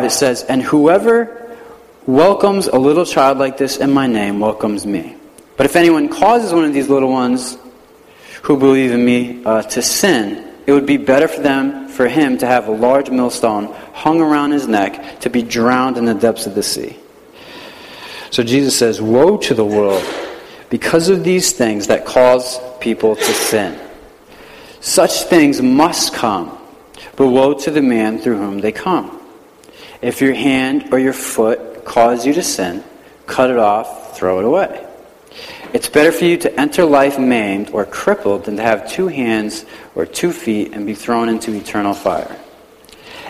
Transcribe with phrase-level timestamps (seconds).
[0.00, 1.56] it says, And whoever
[2.06, 5.16] welcomes a little child like this in my name welcomes me.
[5.56, 7.56] But if anyone causes one of these little ones
[8.42, 12.38] who believe in me uh, to sin, it would be better for them, for him,
[12.38, 16.46] to have a large millstone hung around his neck to be drowned in the depths
[16.46, 16.96] of the sea.
[18.30, 20.04] So Jesus says, Woe to the world
[20.70, 23.78] because of these things that cause people to sin.
[24.80, 26.58] Such things must come,
[27.14, 29.21] but woe to the man through whom they come.
[30.02, 32.82] If your hand or your foot cause you to sin,
[33.26, 34.86] cut it off, throw it away.
[35.72, 39.64] It's better for you to enter life maimed or crippled than to have two hands
[39.94, 42.38] or two feet and be thrown into eternal fire.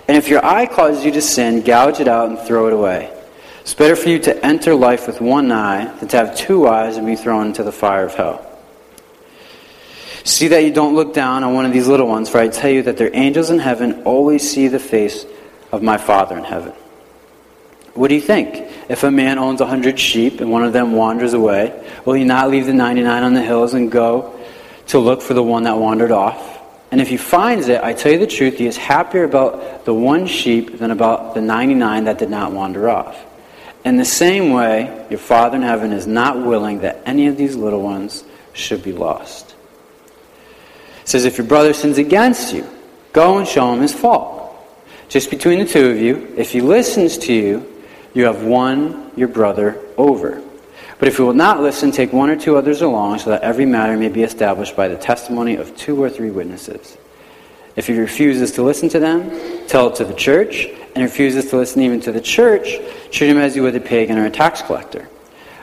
[0.09, 3.17] And if your eye causes you to sin, gouge it out and throw it away.
[3.61, 6.97] It's better for you to enter life with one eye than to have two eyes
[6.97, 8.49] and be thrown into the fire of hell.
[10.25, 12.71] See that you don't look down on one of these little ones, for I tell
[12.71, 15.25] you that their angels in heaven always see the face
[15.73, 16.73] of my Father in heaven.
[17.95, 18.71] What do you think?
[18.89, 21.73] If a man owns a hundred sheep and one of them wanders away,
[22.05, 24.39] will he not leave the 99 on the hills and go
[24.89, 26.61] to look for the one that wandered off?
[26.91, 29.95] And if he finds it, I tell you the truth, he is happier about the
[29.95, 33.19] one sheep than about the 99 that did not wander off.
[33.85, 37.57] In the same way, your Father in heaven is not willing that any of these
[37.57, 39.55] little ones should be lost.
[41.03, 42.69] It says, If your brother sins against you,
[43.13, 44.42] go and show him his fault.
[45.13, 47.71] Just between the two of you, if he listens to you,
[48.15, 50.43] you have won your brother over.
[50.99, 53.67] But if he will not listen, take one or two others along, so that every
[53.67, 56.97] matter may be established by the testimony of two or three witnesses.
[57.77, 61.59] If he refuses to listen to them, tell it to the church, and refuses to
[61.59, 62.79] listen even to the church,
[63.11, 65.11] treat him as you would a pagan or a tax collector.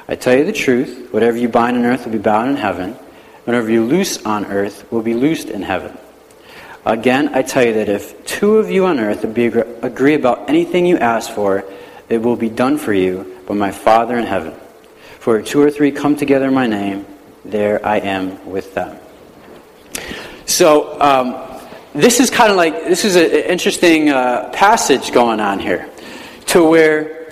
[0.08, 2.92] I tell you the truth, whatever you bind on earth will be bound in heaven,
[2.92, 5.98] and whatever you loose on earth will be loosed in heaven.
[6.86, 10.98] Again, I tell you that if two of you on earth agree about anything you
[10.98, 11.66] ask for,
[12.08, 14.54] it will be done for you by my Father in heaven.
[15.20, 17.06] For two or three come together in my name,
[17.44, 18.98] there I am with them.
[20.46, 21.36] So, um,
[21.94, 25.90] this is kind of like, this is an interesting uh, passage going on here,
[26.48, 27.30] to where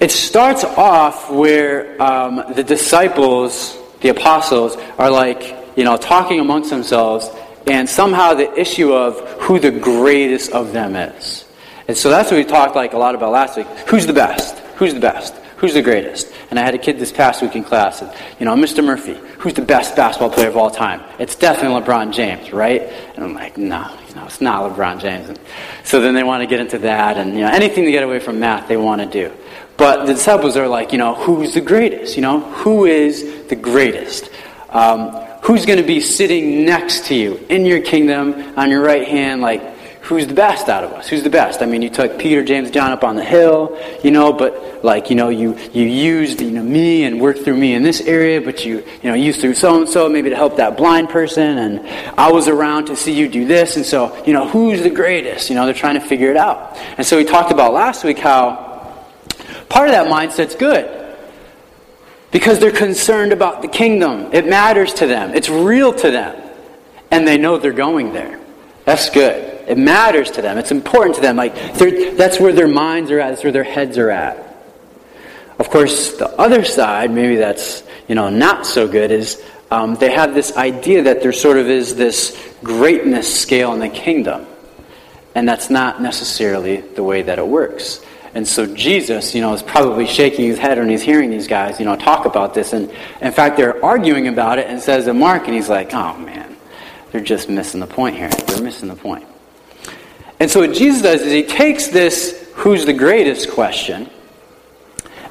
[0.00, 6.70] it starts off where um, the disciples, the apostles, are like, you know, talking amongst
[6.70, 7.30] themselves,
[7.66, 11.44] and somehow the issue of who the greatest of them is.
[11.86, 13.66] And so that's what we talked like a lot about last week.
[13.88, 14.58] Who's the best?
[14.76, 15.34] Who's the best?
[15.56, 16.32] Who's the greatest?
[16.50, 18.84] And I had a kid this past week in class, and, you know, Mr.
[18.84, 21.02] Murphy, who's the best basketball player of all time?
[21.18, 22.82] It's definitely LeBron James, right?
[23.16, 25.28] And I'm like, no, no, it's not LeBron James.
[25.28, 25.40] And
[25.82, 28.20] so then they want to get into that, and, you know, anything to get away
[28.20, 29.34] from math they want to do.
[29.76, 32.16] But the disciples are like, you know, who's the greatest?
[32.16, 34.30] You know, who is the greatest?
[34.70, 39.08] Um, who's going to be sitting next to you in your kingdom on your right
[39.08, 39.62] hand, like,
[40.02, 41.08] who's the best out of us?
[41.08, 41.62] Who's the best?
[41.62, 45.08] I mean, you took Peter, James, John up on the hill, you know, but like,
[45.08, 48.42] you know, you, you used, you know, me and worked through me in this area,
[48.42, 51.56] but you, you know, used through so and so maybe to help that blind person,
[51.56, 51.88] and
[52.18, 55.48] I was around to see you do this, and so, you know, who's the greatest?
[55.48, 56.76] You know, they're trying to figure it out.
[56.98, 59.06] And so we talked about last week how
[59.70, 61.07] part of that mindset's good.
[62.30, 64.30] Because they're concerned about the kingdom.
[64.32, 65.34] It matters to them.
[65.34, 66.36] It's real to them.
[67.10, 68.38] And they know they're going there.
[68.84, 69.48] That's good.
[69.68, 70.56] It matters to them.
[70.56, 71.36] It's important to them.
[71.36, 73.30] Like that's where their minds are at.
[73.30, 74.48] That's where their heads are at.
[75.58, 80.10] Of course, the other side, maybe that's you know not so good, is um, they
[80.10, 84.46] have this idea that there sort of is this greatness scale in the kingdom,
[85.34, 88.00] and that's not necessarily the way that it works.
[88.38, 91.80] And so Jesus, you know, is probably shaking his head when he's hearing these guys,
[91.80, 92.72] you know, talk about this.
[92.72, 92.88] And
[93.20, 96.56] in fact, they're arguing about it and says to Mark, and he's like, oh man,
[97.10, 98.28] they're just missing the point here.
[98.28, 99.26] They're missing the point.
[100.38, 104.08] And so what Jesus does is he takes this who's the greatest question,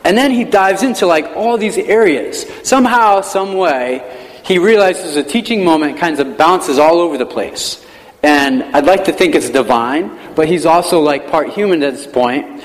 [0.04, 2.46] and then he dives into like all these areas.
[2.68, 4.04] Somehow, some way,
[4.44, 7.86] he realizes a teaching moment kind of bounces all over the place.
[8.22, 12.06] And I'd like to think it's divine, but he's also like part human at this
[12.06, 12.57] point.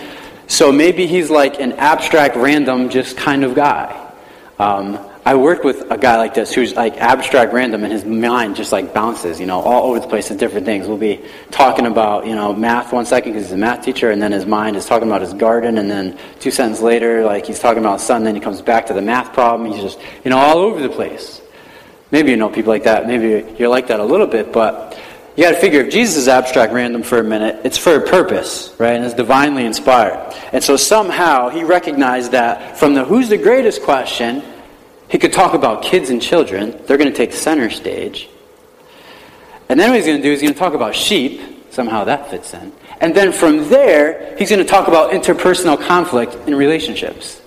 [0.52, 4.12] So maybe he's like an abstract, random, just kind of guy.
[4.58, 8.56] Um, I work with a guy like this who's like abstract random and his mind
[8.56, 10.86] just like bounces, you know, all over the place with different things.
[10.86, 14.20] We'll be talking about, you know, math one second because he's a math teacher and
[14.20, 17.58] then his mind is talking about his garden and then two sentences later, like he's
[17.58, 19.72] talking about son, then he comes back to the math problem.
[19.72, 21.40] He's just, you know, all over the place.
[22.10, 23.06] Maybe you know people like that.
[23.06, 25.00] Maybe you're like that a little bit, but
[25.36, 28.00] you got to figure if Jesus is abstract random for a minute, it's for a
[28.00, 28.92] purpose, right?
[28.92, 30.34] And it's divinely inspired.
[30.52, 34.42] And so somehow he recognized that from the who's the greatest question,
[35.08, 36.78] he could talk about kids and children.
[36.86, 38.28] They're going to take center stage.
[39.68, 41.40] And then what he's going to do is he's going to talk about sheep.
[41.70, 42.70] Somehow that fits in.
[43.00, 47.40] And then from there, he's going to talk about interpersonal conflict in relationships.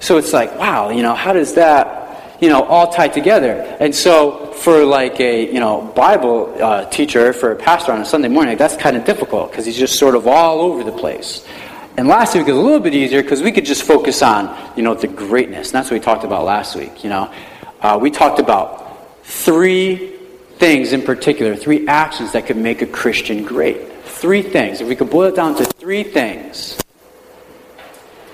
[0.00, 2.09] So it's like, wow, you know, how does that,
[2.40, 3.52] you know, all tied together?
[3.80, 8.04] And so for like a, you know, Bible uh, teacher, for a pastor on a
[8.04, 11.46] Sunday morning, that's kind of difficult because he's just sort of all over the place.
[11.96, 14.82] And last week was a little bit easier because we could just focus on, you
[14.82, 15.68] know, the greatness.
[15.68, 17.32] And that's what we talked about last week, you know.
[17.80, 20.16] Uh, we talked about three
[20.56, 23.92] things in particular, three actions that could make a Christian great.
[24.04, 24.80] Three things.
[24.80, 26.78] If we could boil it down to three things.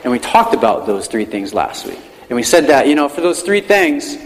[0.02, 2.00] And we talked about those three things last week.
[2.28, 4.16] And we said that, you know, for those three things,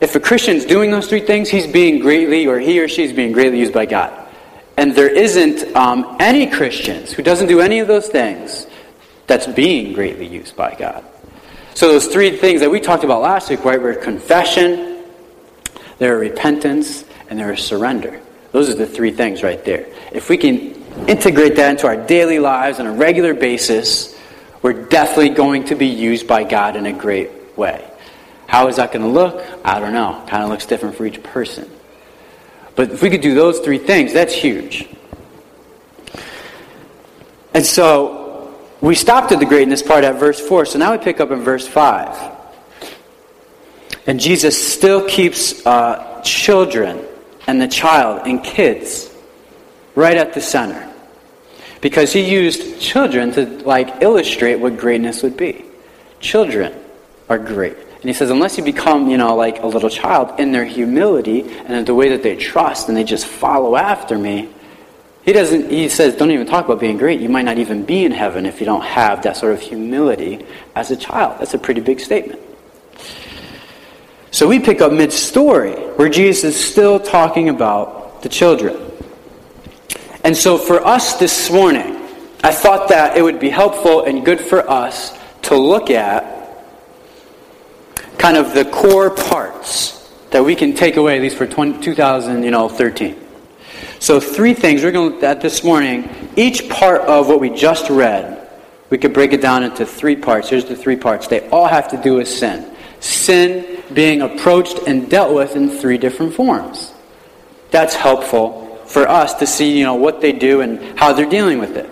[0.00, 3.32] if a Christian's doing those three things, he's being greatly, or he or she's being
[3.32, 4.18] greatly used by God.
[4.76, 8.66] And there isn't um, any Christians who doesn't do any of those things
[9.26, 11.04] that's being greatly used by God.
[11.74, 15.04] So those three things that we talked about last week, right, were confession,
[15.98, 18.20] there are repentance, and there is surrender.
[18.50, 19.86] Those are the three things right there.
[20.12, 20.74] If we can
[21.06, 24.18] integrate that into our daily lives on a regular basis,
[24.62, 27.88] we're definitely going to be used by God in a great way.
[28.46, 29.44] How is that going to look?
[29.64, 30.22] I don't know.
[30.28, 31.68] Kind of looks different for each person.
[32.74, 34.88] But if we could do those three things, that's huge.
[37.54, 40.66] And so we stopped at the greatness part at verse 4.
[40.66, 42.30] So now we pick up in verse 5.
[44.06, 47.04] And Jesus still keeps uh, children
[47.46, 49.12] and the child and kids
[49.94, 50.91] right at the center.
[51.82, 55.66] Because he used children to like illustrate what greatness would be.
[56.20, 56.72] Children
[57.28, 57.76] are great.
[57.76, 61.42] And he says, unless you become, you know, like a little child in their humility
[61.42, 64.48] and in the way that they trust and they just follow after me,
[65.24, 67.20] he doesn't he says, don't even talk about being great.
[67.20, 70.46] You might not even be in heaven if you don't have that sort of humility
[70.74, 71.40] as a child.
[71.40, 72.40] That's a pretty big statement.
[74.30, 78.91] So we pick up mid story where Jesus is still talking about the children.
[80.24, 81.96] And so for us this morning,
[82.44, 86.24] I thought that it would be helpful and good for us to look at
[88.18, 89.98] kind of the core parts
[90.30, 93.18] that we can take away, at least for 20, 2013.
[93.98, 96.08] So, three things we're going to look at this morning.
[96.36, 98.48] Each part of what we just read,
[98.90, 100.48] we could break it down into three parts.
[100.48, 101.26] Here's the three parts.
[101.28, 102.74] They all have to do with sin.
[103.00, 106.92] Sin being approached and dealt with in three different forms.
[107.70, 108.61] That's helpful
[108.92, 111.88] for us to see, you know, what they do and how they're dealing with it.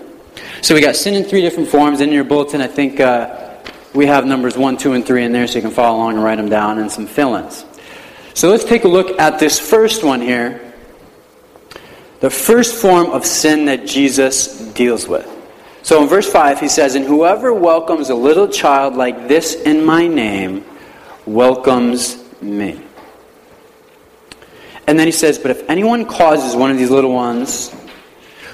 [0.63, 2.03] So we got sin in three different forms.
[2.03, 3.57] In your bulletin, I think uh,
[3.95, 6.23] we have numbers 1, 2, and 3 in there so you can follow along and
[6.23, 7.65] write them down and some fill ins.
[8.35, 10.75] So let's take a look at this first one here.
[12.21, 15.27] The first form of sin that Jesus deals with.
[15.83, 19.87] So in verse 5, he says, And whoever welcomes a little child like this in
[19.87, 20.67] my name
[21.25, 22.79] welcomes me.
[24.87, 27.75] And then he says, But if anyone causes one of these little ones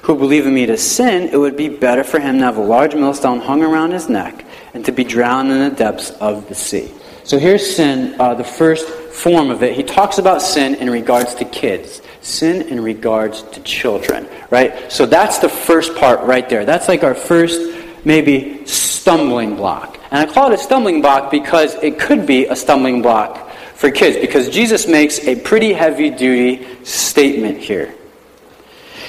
[0.02, 2.62] who believe in me to sin, it would be better for him to have a
[2.62, 4.44] large millstone hung around his neck
[4.74, 6.92] and to be drowned in the depths of the sea.
[7.24, 9.74] So here's sin, uh, the first form of it.
[9.74, 14.92] He talks about sin in regards to kids, sin in regards to children, right?
[14.92, 16.64] So that's the first part right there.
[16.64, 17.60] That's like our first,
[18.04, 19.98] maybe, stumbling block.
[20.12, 23.45] And I call it a stumbling block because it could be a stumbling block
[23.76, 27.94] for kids, because Jesus makes a pretty heavy duty statement here.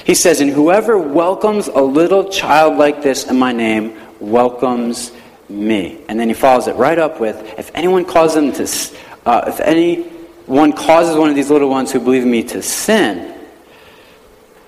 [0.04, 5.10] He says, And whoever welcomes a little child like this in my name welcomes
[5.48, 6.04] me.
[6.08, 9.60] And then he follows it right up with, if anyone causes them to, uh, if
[9.60, 13.34] anyone causes one of these little ones who believe in me to sin,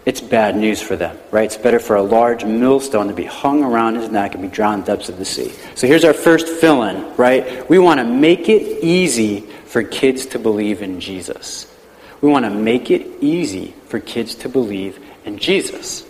[0.07, 1.45] it's bad news for them, right?
[1.45, 4.81] It's better for a large millstone to be hung around his neck and be drowned
[4.81, 5.53] in the depths of the sea.
[5.75, 7.69] So here's our first fill in, right?
[7.69, 11.73] We want to make it easy for kids to believe in Jesus.
[12.21, 16.05] We want to make it easy for kids to believe in Jesus.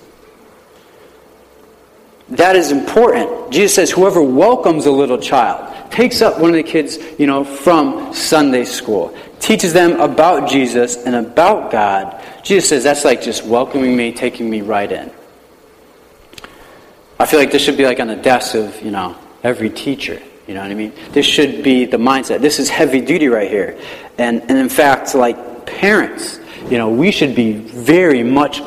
[2.31, 3.53] That is important.
[3.53, 7.45] Jesus says, whoever welcomes a little child, takes up one of the kids, you know,
[7.45, 13.45] from Sunday school, teaches them about Jesus and about God, Jesus says that's like just
[13.45, 15.11] welcoming me, taking me right in.
[17.19, 20.23] I feel like this should be like on the desk of, you know, every teacher.
[20.51, 20.93] You know what I mean?
[21.13, 22.41] This should be the mindset.
[22.41, 23.79] This is heavy duty right here.
[24.19, 28.61] And, and in fact, like parents, you know, we should be very much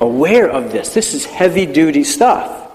[0.00, 0.94] aware of this.
[0.94, 2.72] This is heavy duty stuff.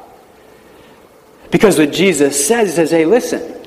[1.49, 3.65] Because what Jesus says, says, hey, listen,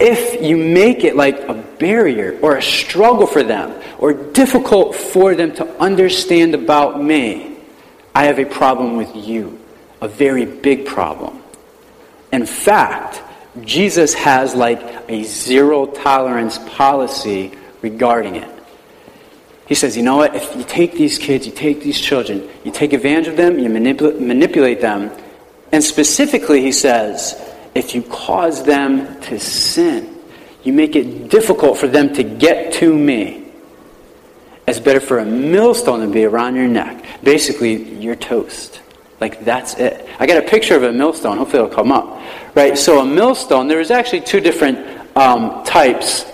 [0.00, 5.36] if you make it like a barrier or a struggle for them or difficult for
[5.36, 7.58] them to understand about me,
[8.12, 9.60] I have a problem with you,
[10.00, 11.40] a very big problem.
[12.32, 13.22] In fact,
[13.62, 18.48] Jesus has like a zero tolerance policy regarding it.
[19.66, 20.34] He says, you know what?
[20.34, 23.68] If you take these kids, you take these children, you take advantage of them, you
[23.68, 25.10] manipul- manipulate them,
[25.72, 27.40] and specifically, he says,
[27.74, 30.16] if you cause them to sin,
[30.62, 33.44] you make it difficult for them to get to me.
[34.66, 37.04] It's better for a millstone to be around your neck.
[37.22, 38.80] Basically, you're toast.
[39.20, 40.08] Like, that's it.
[40.18, 41.38] I got a picture of a millstone.
[41.38, 42.20] Hopefully, it'll come up.
[42.54, 42.76] Right?
[42.76, 44.78] So, a millstone, there's actually two different
[45.16, 46.24] um, types.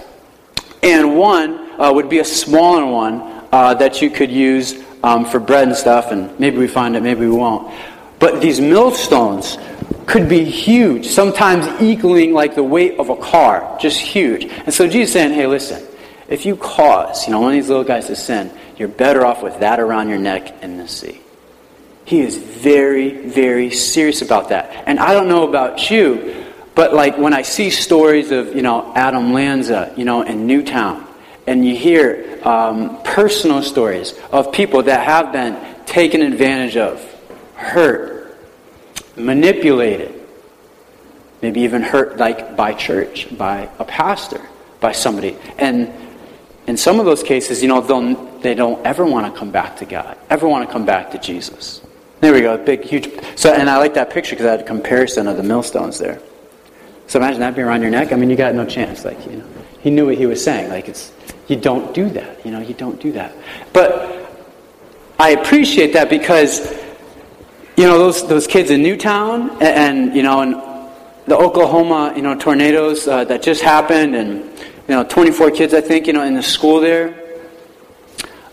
[0.83, 5.39] And one uh, would be a smaller one uh, that you could use um, for
[5.39, 6.11] bread and stuff.
[6.11, 7.73] And maybe we find it, maybe we won't.
[8.19, 9.59] But these millstones
[10.07, 14.45] could be huge, sometimes equaling like the weight of a car, just huge.
[14.45, 15.83] And so Jesus saying, hey, listen,
[16.29, 19.43] if you cause, you know, one of these little guys to sin, you're better off
[19.43, 21.22] with that around your neck in the sea.
[22.05, 24.85] He is very, very serious about that.
[24.87, 26.45] And I don't know about you,
[26.75, 31.07] but like when I see stories of, you know, Adam Lanza, you know, in Newtown,
[31.47, 35.57] and you hear um, personal stories of people that have been
[35.87, 37.01] taken advantage of,
[37.55, 38.37] hurt,
[39.17, 40.21] manipulated,
[41.41, 44.41] maybe even hurt like by church, by a pastor,
[44.81, 45.37] by somebody.
[45.59, 45.93] And
[46.67, 47.81] in some of those cases, you know,
[48.41, 51.19] they don't ever want to come back to God, ever want to come back to
[51.19, 51.81] Jesus.
[52.23, 53.11] There we go, big, huge.
[53.37, 56.19] So, and I like that picture because I had a comparison of the millstones there.
[57.09, 58.13] So imagine that being around your neck.
[58.13, 59.05] I mean, you got no chance.
[59.05, 59.47] Like, you know,
[59.81, 60.71] he knew what he was saying.
[60.71, 61.13] Like, it's
[61.49, 62.47] you don't do that.
[62.47, 63.35] You know, you don't do that.
[63.75, 64.27] But
[65.19, 66.73] I appreciate that because
[67.77, 70.55] you know those those kids in Newtown and, and you know and
[71.27, 74.53] the Oklahoma you know tornadoes uh, that just happened and
[74.89, 77.15] you know, 24 kids, I think, you know, in the school there.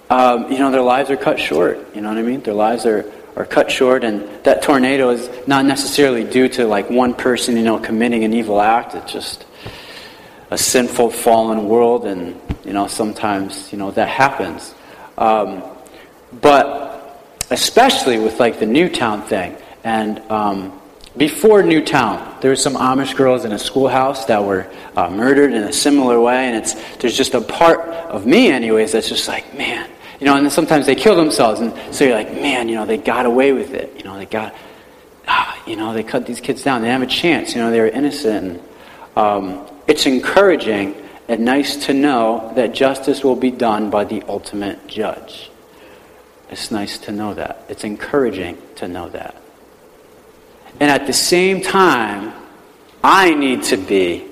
[0.09, 1.95] Um, you know, their lives are cut short.
[1.95, 2.41] You know what I mean?
[2.41, 6.89] Their lives are, are cut short, and that tornado is not necessarily due to like
[6.89, 8.95] one person, you know, committing an evil act.
[8.95, 9.45] It's just
[10.51, 14.73] a sinful, fallen world, and you know, sometimes you know that happens.
[15.17, 15.63] Um,
[16.41, 20.79] but especially with like the Newtown thing, and um,
[21.17, 25.63] before Newtown, there were some Amish girls in a schoolhouse that were uh, murdered in
[25.63, 29.57] a similar way, and it's there's just a part of me, anyways, that's just like,
[29.57, 30.35] man, you know.
[30.35, 33.25] And then sometimes they kill themselves, and so you're like, man, you know, they got
[33.25, 33.93] away with it.
[33.97, 34.55] You know, they got,
[35.27, 36.81] ah, you know, they cut these kids down.
[36.81, 37.53] They didn't have a chance.
[37.55, 38.61] You know, they were innocent.
[39.15, 40.95] Um, it's encouraging
[41.29, 45.51] and nice to know that justice will be done by the ultimate judge.
[46.49, 47.65] It's nice to know that.
[47.69, 49.35] It's encouraging to know that.
[50.79, 52.33] And at the same time,
[53.03, 54.25] I need to be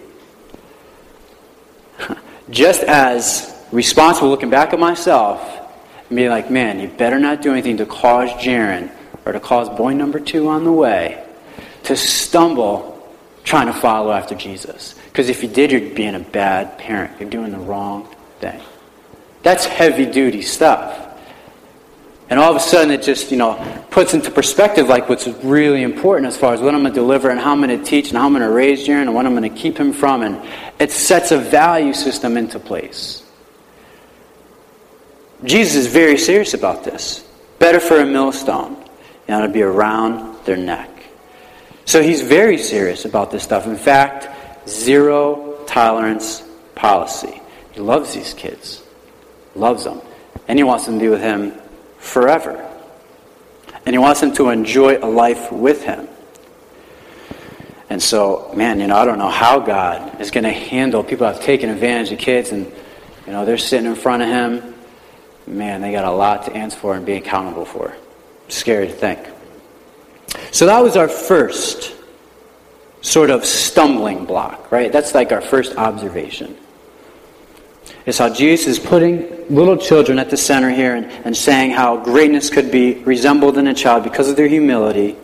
[2.50, 5.57] just as responsible looking back at myself
[6.10, 8.92] and be like, man, you better not do anything to cause Jaron
[9.26, 11.24] or to cause boy number two on the way
[11.84, 12.94] to stumble
[13.44, 14.96] trying to follow after Jesus.
[15.06, 17.20] Because if you did, you're being a bad parent.
[17.20, 18.62] You're doing the wrong thing.
[19.42, 21.06] That's heavy duty stuff.
[22.30, 23.56] And all of a sudden, it just, you know,
[23.90, 27.30] puts into perspective like what's really important as far as what I'm going to deliver
[27.30, 29.26] and how I'm going to teach and how I'm going to raise Jaron and what
[29.26, 30.24] I'm going to keep him from.
[30.24, 30.46] And
[30.78, 33.24] it sets a value system into place.
[35.44, 37.24] Jesus is very serious about this.
[37.60, 38.78] Better for a millstone,
[39.28, 40.90] know, to be around their neck.
[41.86, 43.66] So he's very serious about this stuff.
[43.66, 44.28] In fact,
[44.68, 46.44] zero tolerance
[46.76, 47.42] policy.
[47.72, 48.84] He loves these kids,
[49.56, 50.02] loves them,
[50.48, 51.54] and he wants them to be with him
[52.00, 52.64] forever.
[53.86, 56.08] And he wants them to enjoy a life with him.
[57.90, 61.26] And so, man, you know, I don't know how God is going to handle people
[61.26, 62.66] have taken advantage of kids and,
[63.26, 64.74] you know, they're sitting in front of him.
[65.48, 67.96] Man, they got a lot to answer for and be accountable for.
[68.50, 69.20] Scary to think.
[70.52, 71.96] So that was our first
[73.02, 74.92] sort of stumbling block, right?
[74.92, 76.58] That's like our first observation
[78.08, 81.98] is how Jesus is putting little children at the center here and, and saying how
[81.98, 85.18] greatness could be resembled in a child because of their humility.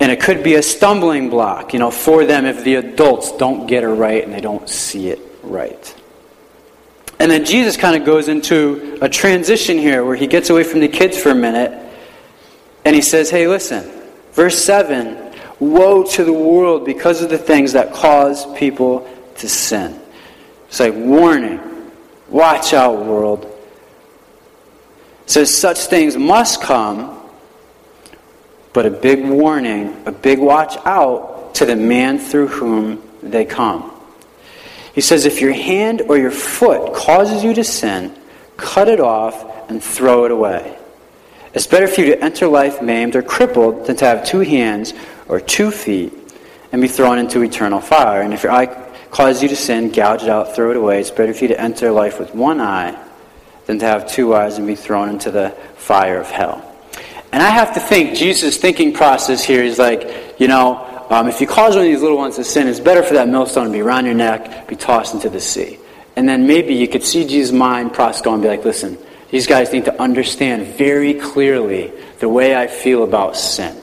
[0.00, 3.66] And it could be a stumbling block, you know, for them if the adults don't
[3.66, 5.94] get it right and they don't see it right.
[7.20, 10.80] And then Jesus kind of goes into a transition here where he gets away from
[10.80, 11.72] the kids for a minute
[12.84, 13.90] and he says, Hey, listen,
[14.32, 15.28] verse 7
[15.60, 19.08] Woe to the world because of the things that cause people
[19.38, 20.00] to sin.
[20.68, 21.60] It's like warning.
[22.28, 23.52] Watch out, world.
[25.26, 27.18] Says such things must come,
[28.72, 33.97] but a big warning, a big watch out to the man through whom they come.
[34.94, 38.14] He says, if your hand or your foot causes you to sin,
[38.56, 40.76] cut it off and throw it away.
[41.54, 44.92] It's better for you to enter life maimed or crippled than to have two hands
[45.28, 46.12] or two feet
[46.72, 48.22] and be thrown into eternal fire.
[48.22, 48.66] And if your eye
[49.10, 51.00] causes you to sin, gouge it out, throw it away.
[51.00, 52.98] It's better for you to enter life with one eye
[53.66, 56.64] than to have two eyes and be thrown into the fire of hell.
[57.32, 61.40] And I have to think, Jesus' thinking process here is like, you know, um, if
[61.40, 63.72] you cause one of these little ones to sin, it's better for that millstone to
[63.72, 65.78] be around your neck, be tossed into the sea.
[66.16, 68.98] And then maybe you could see Jesus' mind process going and be like, listen,
[69.30, 73.80] these guys need to understand very clearly the way I feel about sin.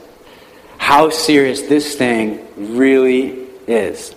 [0.78, 4.14] How serious this thing really is.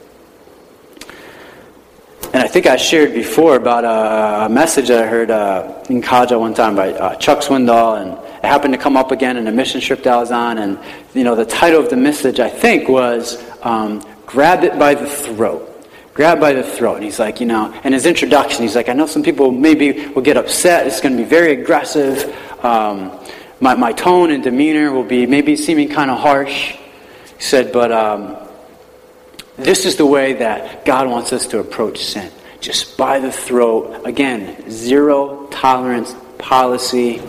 [2.32, 6.32] And I think I shared before about a, message that I heard uh, in college
[6.32, 9.46] at one time by uh, Chuck Swindoll, and it happened to come up again in
[9.46, 10.58] a mission trip that I was on.
[10.58, 10.78] And
[11.14, 15.06] you know, the title of the message I think was um, "Grab It by the
[15.08, 15.68] Throat."
[16.18, 16.96] Grab by the throat.
[16.96, 20.08] And he's like, you know, in his introduction, he's like, I know some people maybe
[20.08, 20.84] will get upset.
[20.84, 22.36] It's going to be very aggressive.
[22.64, 23.16] Um,
[23.60, 26.72] my, my tone and demeanor will be maybe seeming kind of harsh.
[26.72, 26.78] He
[27.38, 28.36] said, but um,
[29.54, 32.32] this is the way that God wants us to approach sin.
[32.60, 34.04] Just by the throat.
[34.04, 37.22] Again, zero tolerance policy.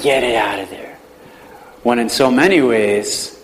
[0.00, 0.98] Get it out of there.
[1.82, 3.42] When in so many ways,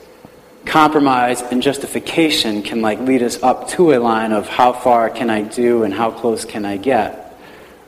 [0.65, 5.31] compromise and justification can like lead us up to a line of how far can
[5.31, 7.39] I do and how close can I get.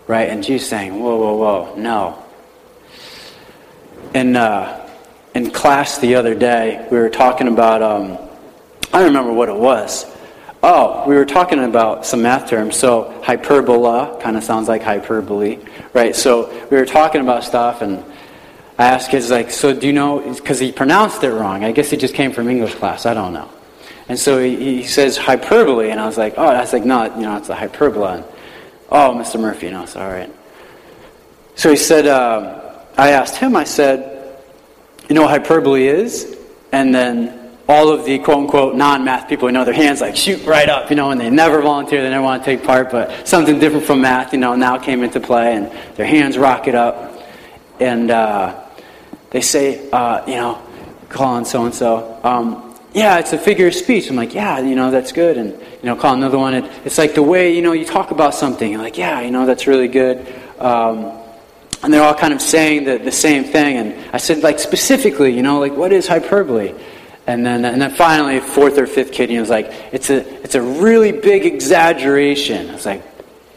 [0.07, 0.28] Right?
[0.28, 2.23] And Jesus saying, whoa, whoa, whoa, no.
[4.14, 4.90] In, uh,
[5.35, 8.19] in class the other day, we were talking about, um,
[8.92, 10.04] I don't remember what it was.
[10.62, 12.76] Oh, we were talking about some math terms.
[12.76, 15.59] So hyperbola kind of sounds like hyperbole,
[15.92, 16.14] right?
[16.14, 18.04] So we were talking about stuff, and
[18.82, 21.62] I asked kids like, "So do you know?" Because he pronounced it wrong.
[21.62, 23.06] I guess he just came from English class.
[23.06, 23.48] I don't know.
[24.08, 27.22] And so he, he says hyperbole, and I was like, "Oh," that's like, "No, you
[27.22, 28.24] know, it's a hyperbola." And,
[28.90, 29.38] oh, Mr.
[29.40, 30.30] Murphy, know, it's all right.
[31.54, 32.60] So he said, um,
[32.98, 33.54] I asked him.
[33.54, 34.36] I said,
[35.08, 36.36] "You know what hyperbole is?"
[36.72, 40.16] And then all of the quote unquote non math people, you know, their hands like
[40.16, 42.90] shoot right up, you know, and they never volunteer, they never want to take part,
[42.90, 46.74] but something different from math, you know, now came into play, and their hands rocket
[46.74, 47.22] up.
[47.78, 48.62] And uh,
[49.32, 50.62] they say, uh, you know,
[51.08, 52.18] calling so and so,
[52.94, 54.10] yeah, it's a figure of speech.
[54.10, 55.38] I'm like, yeah, you know, that's good.
[55.38, 56.54] And, you know, call another one.
[56.54, 58.71] It's like the way, you know, you talk about something.
[58.71, 60.18] You're like, yeah, you know, that's really good.
[60.58, 61.18] Um,
[61.82, 63.78] and they're all kind of saying the, the same thing.
[63.78, 66.75] And I said, like, specifically, you know, like, what is hyperbole?
[67.26, 70.54] And then, and then finally, fourth or fifth kid, he was like, it's a, it's
[70.54, 72.71] a really big exaggeration.
[72.71, 73.02] I was like,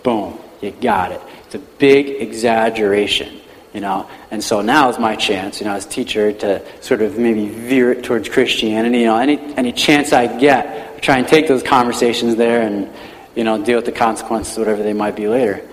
[0.04, 1.22] boom, you got it.
[1.46, 3.42] It's a big exaggeration,
[3.76, 4.10] you know.
[4.32, 7.92] And so now is my chance, you know, as teacher, to sort of maybe veer
[7.92, 9.00] it towards Christianity.
[9.00, 12.90] You know, any, any chance I get, I try and take those conversations there and,
[13.36, 15.68] you know, deal with the consequences, whatever they might be later.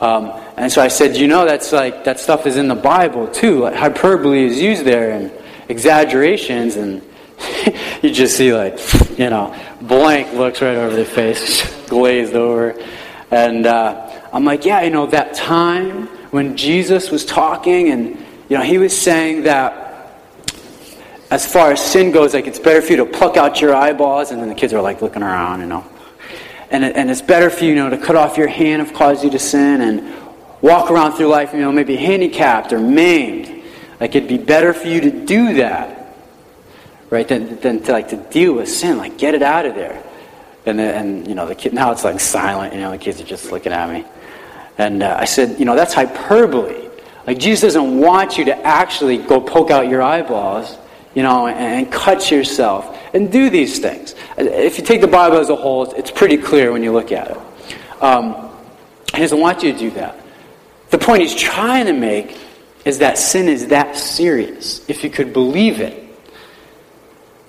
[0.00, 3.28] Um, and so I said, you know, that's like, that stuff is in the Bible
[3.28, 3.60] too.
[3.60, 5.30] Like, hyperbole is used there and
[5.68, 7.02] exaggerations and
[8.02, 8.78] you just see like,
[9.18, 12.82] you know, blank looks right over their face, glazed over.
[13.30, 18.16] And uh, I'm like, yeah, you know, that time when Jesus was talking and,
[18.48, 20.18] you know, he was saying that
[21.30, 24.32] as far as sin goes, like it's better for you to pluck out your eyeballs,
[24.32, 25.86] and then the kids are like looking around, you know.
[26.70, 29.22] And, and it's better for you, you know, to cut off your hand if caused
[29.22, 30.12] you to sin and
[30.60, 33.62] walk around through life, you know, maybe handicapped or maimed.
[34.00, 36.02] Like it'd be better for you to do that
[37.12, 37.28] right?
[37.28, 40.02] Than, than to like to deal with sin, like get it out of there.
[40.64, 42.72] And and you know, the kid now it's like silent.
[42.72, 44.04] You know, the kids are just looking at me.
[44.78, 46.88] And uh, I said, you know, that's hyperbole.
[47.26, 50.76] Like Jesus doesn't want you to actually go poke out your eyeballs,
[51.14, 54.14] you know, and, and cut yourself and do these things.
[54.36, 57.30] If you take the Bible as a whole, it's pretty clear when you look at
[57.30, 57.38] it.
[58.02, 58.50] Um,
[59.14, 60.18] he doesn't want you to do that.
[60.90, 62.38] The point he's trying to make
[62.84, 64.88] is that sin is that serious.
[64.88, 66.02] If you could believe it,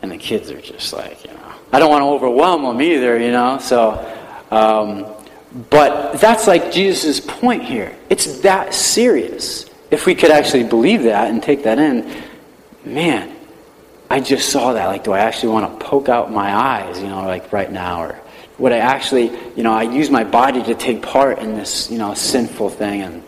[0.02, 3.18] and the kids are just like, you know, I don't want to overwhelm them either,
[3.18, 3.58] you know.
[3.58, 3.94] So,
[4.52, 5.06] um,
[5.70, 7.96] but that's like Jesus' point here.
[8.10, 9.70] It's that serious.
[9.92, 12.24] If we could actually believe that and take that in,
[12.84, 13.36] man,
[14.10, 14.88] I just saw that.
[14.88, 18.04] Like, do I actually want to poke out my eyes, you know, like right now,
[18.04, 18.20] or
[18.58, 21.98] would I actually, you know, I use my body to take part in this, you
[21.98, 23.24] know, sinful thing and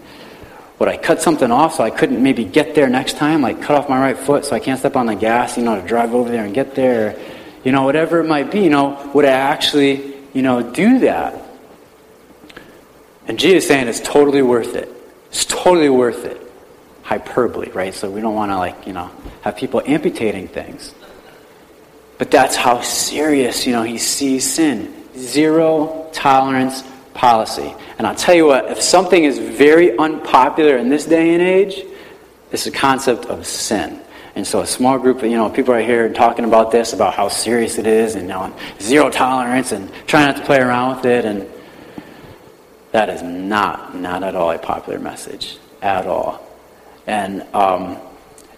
[0.78, 3.42] would I cut something off so I couldn't maybe get there next time?
[3.42, 5.80] Like cut off my right foot so I can't step on the gas, you know,
[5.80, 7.18] to drive over there and get there.
[7.64, 11.45] You know, whatever it might be, you know, would I actually, you know, do that?
[13.28, 14.90] And Jesus is saying it's totally worth it.
[15.30, 16.42] It's totally worth it.
[17.04, 17.94] Hyperbole, right?
[17.94, 19.12] So we don't want to like, you know,
[19.42, 20.94] have people amputating things.
[22.18, 24.94] But that's how serious, you know, he sees sin.
[25.18, 26.84] Zero tolerance
[27.14, 27.74] policy.
[27.98, 31.84] And I'll tell you what, if something is very unpopular in this day and age,
[32.52, 34.02] it's the concept of sin.
[34.36, 37.14] And so a small group of, you know, people are here talking about this, about
[37.14, 40.98] how serious it is, and you know, zero tolerance, and trying not to play around
[40.98, 41.50] with it, and
[42.96, 46.42] that is not, not at all a popular message, at all.
[47.06, 47.98] And um,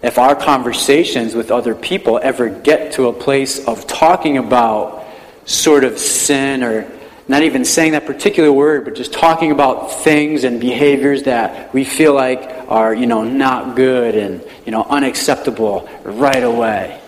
[0.00, 5.04] if our conversations with other people ever get to a place of talking about
[5.44, 6.88] sort of sin or
[7.26, 11.82] not even saying that particular word, but just talking about things and behaviors that we
[11.82, 17.00] feel like are, you know, not good and, you know, unacceptable right away.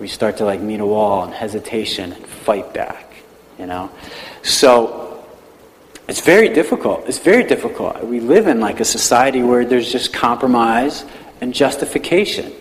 [0.00, 3.12] We start to like meet a wall and hesitation and fight back,
[3.58, 3.90] you know?
[4.42, 5.07] So
[6.08, 7.04] it's very difficult.
[7.06, 8.02] It's very difficult.
[8.04, 11.04] We live in like a society where there's just compromise
[11.40, 12.52] and justification.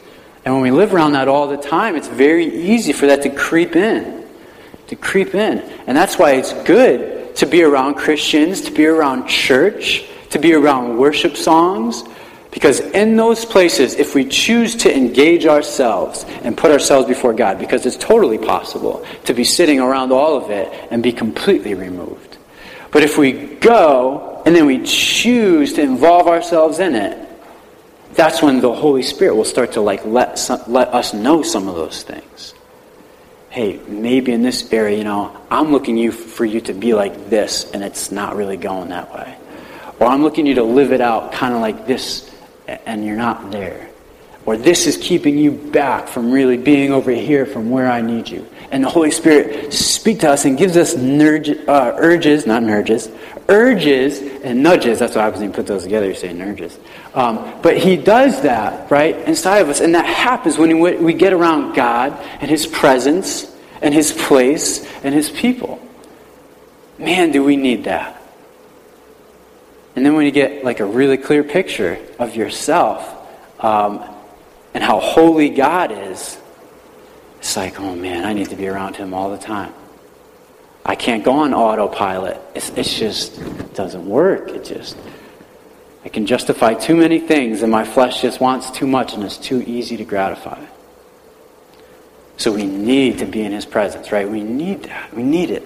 [0.45, 3.29] And when we live around that all the time, it's very easy for that to
[3.29, 4.17] creep in
[4.87, 5.59] to creep in.
[5.85, 10.53] And that's why it's good to be around Christians, to be around church, to be
[10.53, 12.03] around worship songs.
[12.51, 17.59] Because in those places, if we choose to engage ourselves and put ourselves before God,
[17.59, 22.26] because it's totally possible to be sitting around all of it and be completely removed.
[22.91, 27.27] But if we go and then we choose to involve ourselves in it,
[28.13, 31.67] that's when the Holy Spirit will start to like let, some, let us know some
[31.67, 32.53] of those things
[33.57, 37.31] hey, maybe in this area, you know, I'm looking you for you to be like
[37.31, 39.35] this, and it's not really going that way.
[39.99, 42.29] Or I'm looking you to live it out kind of like this,
[42.67, 43.89] and you're not there.
[44.45, 48.29] Or this is keeping you back from really being over here from where I need
[48.29, 48.47] you.
[48.71, 53.09] And the Holy Spirit speaks to us and gives us uh, urges, not nurges,
[53.47, 54.99] urges and nudges.
[54.99, 56.07] That's why I was to put those together.
[56.07, 56.77] You say nurges.
[57.13, 59.79] Um, but He does that, right, inside of us.
[59.79, 64.85] And that happens when we, we get around God and His presence and His place
[65.03, 65.79] and His people.
[66.97, 68.21] Man, do we need that.
[69.95, 73.13] And then when you get like a really clear picture of yourself,
[73.63, 74.03] um,
[74.73, 76.37] and how holy God is,
[77.47, 79.73] it's like, oh man, I need to be around Him all the time.
[80.85, 82.41] I can't go on autopilot.
[82.53, 84.49] It's, it's just, it doesn't work.
[84.49, 84.97] It just,
[86.03, 89.37] I can justify too many things, and my flesh just wants too much, and it's
[89.37, 90.61] too easy to gratify.
[92.35, 94.29] So we need to be in His presence, right?
[94.29, 95.13] We need that.
[95.13, 95.65] We need it.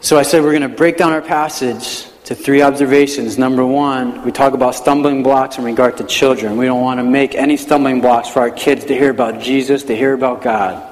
[0.00, 3.38] So I said we're going to break down our passage to three observations.
[3.38, 6.56] Number one, we talk about stumbling blocks in regard to children.
[6.56, 9.84] We don't want to make any stumbling blocks for our kids to hear about Jesus,
[9.84, 10.90] to hear about God.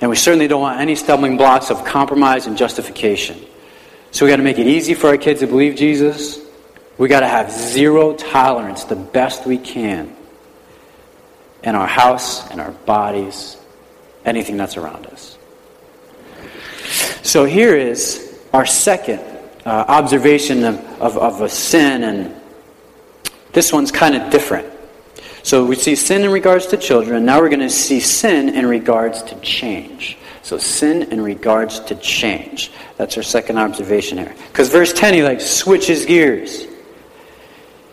[0.00, 3.40] And we certainly don't want any stumbling blocks of compromise and justification.
[4.10, 6.38] So we got to make it easy for our kids to believe Jesus.
[6.98, 10.14] We got to have zero tolerance the best we can
[11.62, 13.56] in our house, in our bodies,
[14.26, 15.38] anything that's around us.
[17.22, 18.23] So here is
[18.54, 19.20] our second
[19.66, 22.40] uh, observation of, of, of a sin, and
[23.52, 24.72] this one's kind of different.
[25.42, 27.24] So we see sin in regards to children.
[27.24, 30.16] Now we're going to see sin in regards to change.
[30.42, 32.70] So sin in regards to change.
[32.96, 34.34] That's our second observation here.
[34.48, 36.68] Because verse 10, he like switches gears.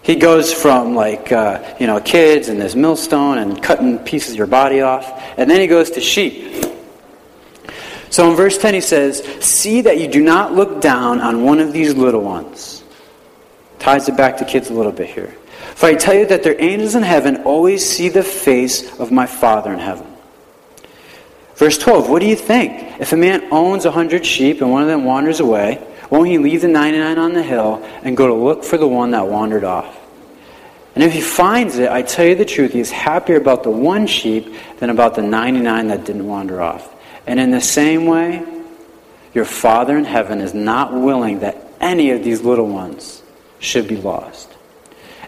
[0.04, 4.38] He goes from like, uh, you know, kids and this millstone and cutting pieces of
[4.38, 5.10] your body off.
[5.38, 6.65] And then he goes to sheep.
[8.12, 11.60] So in verse 10 he says, See that you do not look down on one
[11.60, 12.84] of these little ones.
[13.80, 15.36] Ties it back to kids a little bit here.
[15.76, 19.26] For I tell you that their angels in heaven always see the face of my
[19.26, 20.06] Father in heaven.
[21.56, 23.00] Verse 12, what do you think?
[23.00, 26.38] If a man owns a hundred sheep and one of them wanders away, won't he
[26.38, 29.63] leave the 99 on the hill and go to look for the one that wandered
[29.63, 29.97] off?
[30.95, 33.69] And if he finds it, I tell you the truth, he is happier about the
[33.69, 36.90] one sheep than about the 99 that didn't wander off.
[37.27, 38.45] And in the same way,
[39.34, 43.21] your Father in heaven is not willing that any of these little ones
[43.60, 44.49] should be lost.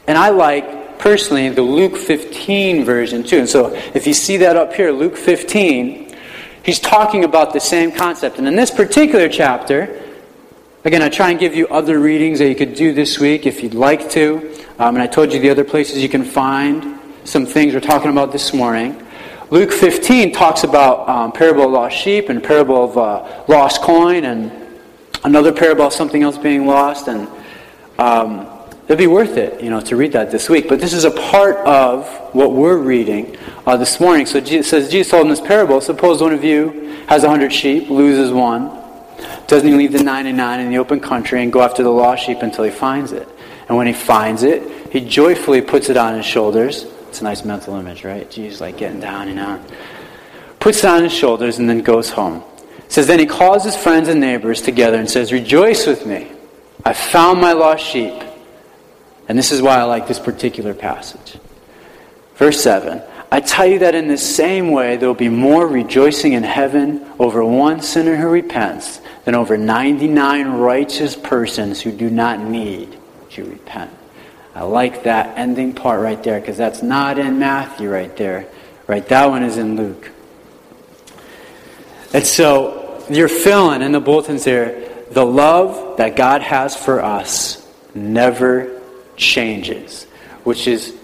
[0.08, 3.40] And I like, personally, the Luke 15 version too.
[3.40, 6.16] And so if you see that up here, Luke 15,
[6.64, 8.38] he's talking about the same concept.
[8.38, 10.02] And in this particular chapter,
[10.84, 13.64] again, I try and give you other readings that you could do this week if
[13.64, 14.54] you'd like to.
[14.80, 18.12] Um, and I told you the other places you can find some things we're talking
[18.12, 19.03] about this morning.
[19.54, 24.26] Luke 15 talks about um, parable of lost sheep and parable of uh, lost coin
[24.26, 24.52] and
[25.26, 27.08] another parable of something else being lost.
[27.08, 27.28] And
[28.00, 28.48] um,
[28.86, 30.68] it'd be worth it, you know, to read that this week.
[30.68, 33.38] But this is a part of what we're reading
[33.68, 34.26] uh, this morning.
[34.26, 37.54] So Jesus says, Jesus told in this parable, suppose one of you has a hundred
[37.54, 38.76] sheep, loses one.
[39.46, 42.40] Doesn't he leave the 99 in the open country and go after the lost sheep
[42.42, 43.30] until he finds it?
[43.70, 47.46] And when he finds it, he joyfully puts it on his shoulders it's a nice
[47.46, 48.28] mental image, right?
[48.32, 49.62] Jesus like getting down and out.
[50.60, 52.44] Puts it on his shoulders and then goes home.
[52.88, 56.32] says, Then he calls his friends and neighbors together and says, Rejoice with me.
[56.84, 58.16] I found my lost sheep.
[59.30, 61.38] And this is why I like this particular passage.
[62.38, 66.34] Verse 7 I tell you that in the same way there will be more rejoicing
[66.34, 72.40] in heaven over one sinner who repents than over 99 righteous persons who do not
[72.40, 72.98] need
[73.32, 73.92] to repent.
[74.56, 78.48] I like that ending part right there because that's not in Matthew right there.
[78.86, 80.12] Right, that one is in Luke.
[82.14, 87.68] And so you're feeling in the bulletins there the love that God has for us
[87.94, 88.82] never
[89.16, 90.06] changes,
[90.44, 90.96] which is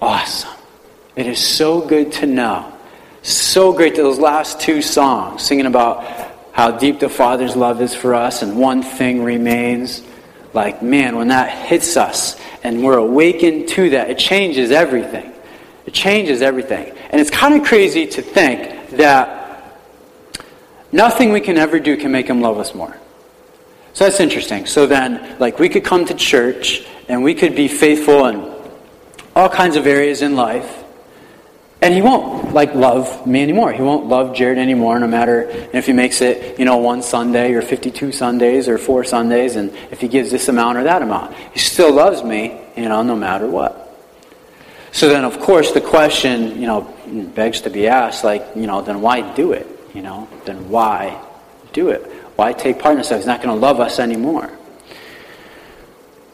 [0.00, 0.50] awesome.
[1.16, 2.72] It is so good to know.
[3.22, 6.04] So great that those last two songs, singing about
[6.52, 10.02] how deep the Father's love is for us and one thing remains.
[10.52, 15.32] Like, man, when that hits us and we're awakened to that, it changes everything.
[15.86, 16.96] It changes everything.
[17.10, 19.78] And it's kind of crazy to think that
[20.92, 22.96] nothing we can ever do can make him love us more.
[23.92, 24.66] So that's interesting.
[24.66, 28.54] So then, like, we could come to church and we could be faithful in
[29.34, 30.84] all kinds of areas in life.
[31.82, 33.72] And he won't like love me anymore.
[33.72, 37.54] He won't love Jared anymore, no matter if he makes it, you know, one Sunday
[37.54, 41.34] or 52 Sundays or four Sundays, and if he gives this amount or that amount.
[41.52, 43.86] He still loves me, you know, no matter what.
[44.92, 46.82] So then, of course, the question, you know,
[47.34, 49.66] begs to be asked, like, you know, then why do it?
[49.94, 51.18] You know, then why
[51.72, 52.02] do it?
[52.36, 53.08] Why take part in this?
[53.08, 54.50] He's not going to love us anymore.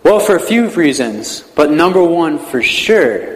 [0.02, 3.35] Well, for a few reasons, but number one for sure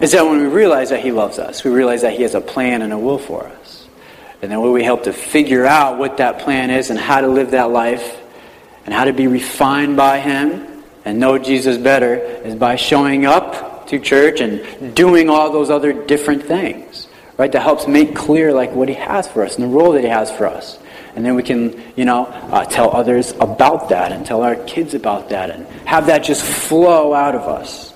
[0.00, 2.40] is that when we realize that He loves us, we realize that He has a
[2.40, 3.86] plan and a will for us.
[4.40, 7.26] And then when we help to figure out what that plan is and how to
[7.26, 8.20] live that life
[8.84, 13.88] and how to be refined by Him and know Jesus better is by showing up
[13.88, 17.50] to church and doing all those other different things, right?
[17.50, 20.10] That helps make clear like what He has for us and the role that He
[20.10, 20.78] has for us.
[21.16, 24.94] And then we can, you know, uh, tell others about that and tell our kids
[24.94, 27.92] about that and have that just flow out of us.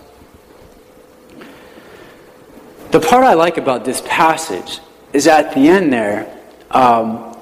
[2.93, 4.79] The part I like about this passage
[5.15, 6.39] is at the end there,
[6.71, 7.35] um,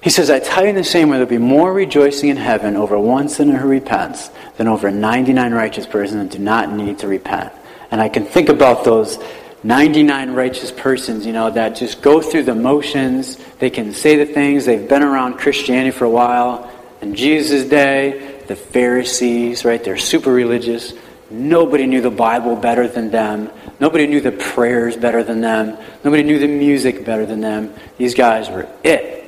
[0.00, 2.76] he says, I tell you in the same way, there'll be more rejoicing in heaven
[2.76, 7.08] over one sinner who repents than over 99 righteous persons that do not need to
[7.08, 7.52] repent.
[7.90, 9.18] And I can think about those
[9.64, 13.38] 99 righteous persons, you know, that just go through the motions.
[13.58, 14.66] They can say the things.
[14.66, 16.70] They've been around Christianity for a while.
[17.00, 20.92] In Jesus' day, the Pharisees, right, they're super religious.
[21.30, 23.50] Nobody knew the Bible better than them.
[23.80, 25.76] Nobody knew the prayers better than them.
[26.04, 27.74] Nobody knew the music better than them.
[27.98, 29.24] These guys were it.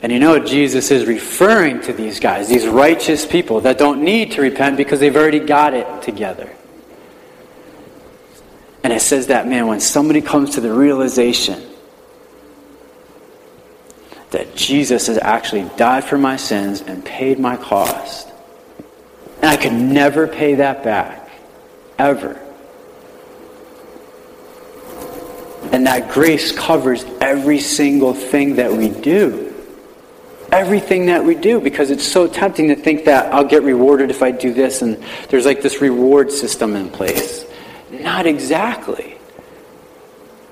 [0.00, 4.32] And you know, Jesus is referring to these guys, these righteous people that don't need
[4.32, 6.52] to repent because they've already got it together.
[8.84, 11.62] And it says that, man, when somebody comes to the realization
[14.30, 18.28] that Jesus has actually died for my sins and paid my cost,
[19.42, 21.28] and I could never pay that back,
[21.98, 22.40] ever.
[25.72, 29.54] And that grace covers every single thing that we do.
[30.50, 34.22] Everything that we do, because it's so tempting to think that I'll get rewarded if
[34.22, 37.44] I do this, and there's like this reward system in place.
[37.90, 39.16] Not exactly.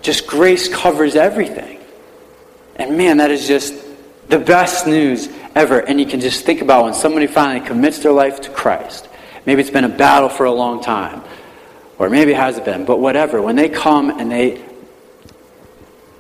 [0.03, 1.81] Just grace covers everything.
[2.77, 3.75] And man, that is just
[4.29, 5.81] the best news ever.
[5.81, 9.09] And you can just think about when somebody finally commits their life to Christ.
[9.47, 11.23] Maybe it's been a battle for a long time,
[11.99, 13.41] or maybe it hasn't been, but whatever.
[13.41, 14.63] When they come and they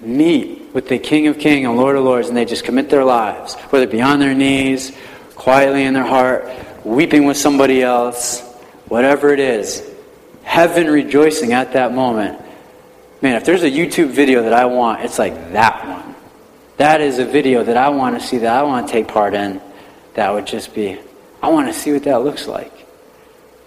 [0.06, 3.04] meet with the King of Kings and Lord of Lords and they just commit their
[3.04, 4.96] lives, whether it be on their knees,
[5.34, 6.48] quietly in their heart,
[6.84, 8.40] weeping with somebody else,
[8.88, 9.82] whatever it is,
[10.42, 12.40] heaven rejoicing at that moment.
[13.20, 16.14] Man, if there's a YouTube video that I want, it's like that one.
[16.76, 19.34] That is a video that I want to see, that I want to take part
[19.34, 19.60] in.
[20.14, 20.98] That would just be,
[21.42, 22.72] I want to see what that looks like.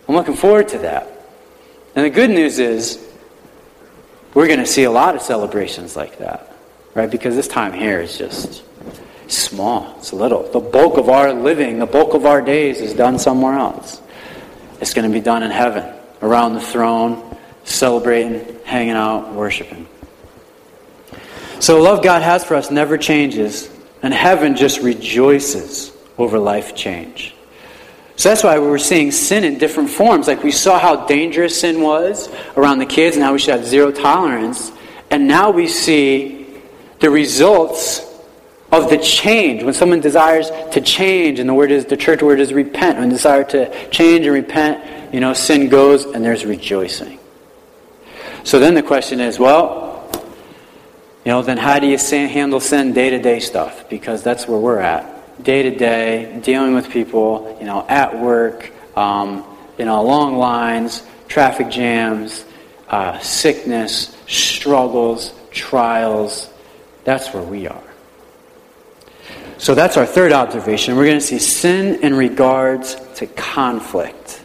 [0.08, 1.08] I'm looking forward to that.
[1.96, 3.09] And the good news is,
[4.34, 6.54] we're going to see a lot of celebrations like that,
[6.94, 7.10] right?
[7.10, 8.64] Because this time here is just
[9.28, 10.50] small, it's little.
[10.52, 14.02] The bulk of our living, the bulk of our days is done somewhere else.
[14.82, 19.88] It's going to be done in heaven around the throne, celebrating, hanging out, worshiping.
[21.60, 23.70] So the love God has for us never changes,
[24.02, 27.36] and heaven just rejoices over life change.
[28.20, 30.28] So that's why we were seeing sin in different forms.
[30.28, 32.28] Like we saw how dangerous sin was
[32.58, 34.74] around the kids and how we should have zero tolerance.
[35.10, 36.46] And now we see
[37.00, 38.06] the results
[38.74, 39.64] of the change.
[39.64, 43.00] When someone desires to change, and the word is the church word is repent.
[43.00, 47.20] When desire to change and repent, you know, sin goes and there's rejoicing.
[48.44, 50.12] So then the question is, well,
[51.24, 53.88] you know, then how do you handle sin day to day stuff?
[53.88, 55.19] Because that's where we're at.
[55.42, 59.46] Day to day, dealing with people, you know, at work, um,
[59.78, 62.46] you know, long lines, traffic jams,
[62.90, 66.50] uh, sickness, struggles, trials.
[67.04, 67.84] That's where we are.
[69.58, 70.96] So that's our third observation.
[70.96, 74.42] We're going to see sin in regards to conflict.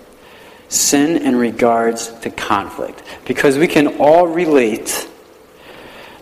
[0.69, 3.03] Sin in regards to conflict.
[3.25, 5.09] Because we can all relate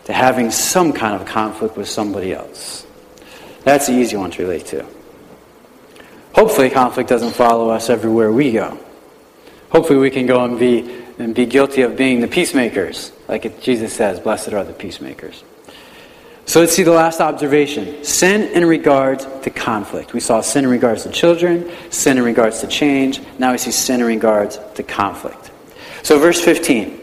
[0.05, 2.87] to having some kind of conflict with somebody else.
[3.65, 4.87] That's the easy one to relate to.
[6.35, 8.79] Hopefully, conflict doesn't follow us everywhere we go.
[9.71, 13.13] Hopefully, we can go and be, and be guilty of being the peacemakers.
[13.29, 15.45] Like Jesus says, Blessed are the peacemakers.
[16.45, 20.13] So let's see the last observation sin in regards to conflict.
[20.13, 23.21] We saw sin in regards to children, sin in regards to change.
[23.39, 25.51] Now we see sin in regards to conflict.
[26.03, 26.99] So, verse 15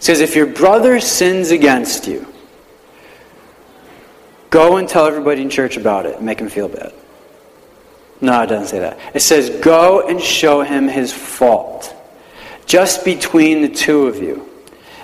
[0.00, 2.26] says, If your brother sins against you,
[4.52, 6.92] go and tell everybody in church about it and make him feel bad.
[8.20, 9.00] No, it doesn't say that.
[9.14, 11.92] It says, Go and show him his fault,
[12.66, 14.48] just between the two of you.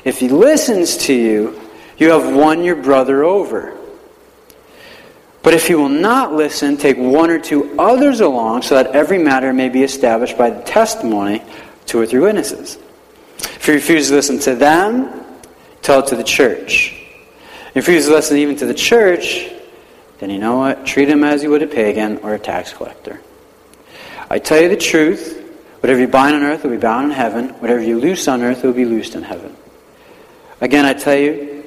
[0.05, 1.61] If he listens to you,
[1.97, 3.77] you have won your brother over.
[5.43, 9.19] But if he will not listen, take one or two others along, so that every
[9.19, 12.79] matter may be established by the testimony of two or three witnesses.
[13.39, 15.25] If he refuses to listen to them,
[15.83, 17.08] tell it to the church.
[17.79, 19.49] If he refuses to listen even to the church,
[20.19, 20.85] then you know what?
[20.85, 23.21] Treat him as you would a pagan or a tax collector.
[24.29, 25.37] I tell you the truth.
[25.79, 27.51] Whatever you bind on earth will be bound in heaven.
[27.61, 29.57] Whatever you loose on earth will be loosed in heaven.
[30.61, 31.63] Again, I tell you,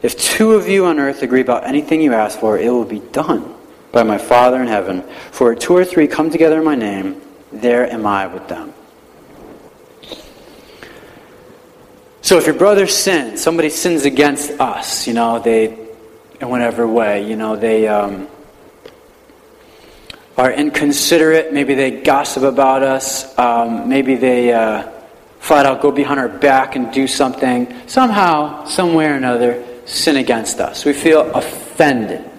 [0.00, 3.00] if two of you on earth agree about anything you ask for, it will be
[3.00, 3.54] done
[3.92, 5.02] by my Father in heaven.
[5.32, 7.20] For two or three come together in my name,
[7.52, 8.72] there am I with them.
[12.28, 15.68] So if your brother sins, somebody sins against us, you know, they
[16.38, 17.26] in whatever way.
[17.26, 18.28] You know, they um,
[20.36, 21.54] are inconsiderate.
[21.54, 23.32] Maybe they gossip about us.
[23.38, 24.90] Um, maybe they uh,
[25.40, 27.74] flat out go behind our back and do something.
[27.88, 30.84] Somehow, somewhere or another, sin against us.
[30.84, 32.30] We feel offended.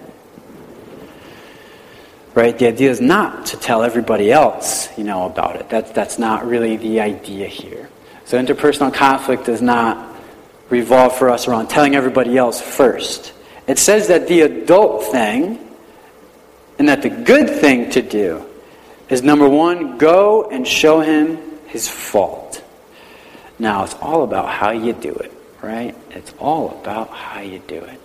[2.36, 2.56] Right?
[2.56, 5.68] The idea is not to tell everybody else, you know, about it.
[5.70, 7.89] That, that's not really the idea here.
[8.30, 10.14] So interpersonal conflict does not
[10.68, 13.32] revolve for us around telling everybody else first.
[13.66, 15.58] It says that the adult thing
[16.78, 18.46] and that the good thing to do
[19.08, 22.62] is number one, go and show him his fault.
[23.58, 25.96] Now, it's all about how you do it, right?
[26.10, 28.00] It's all about how you do it.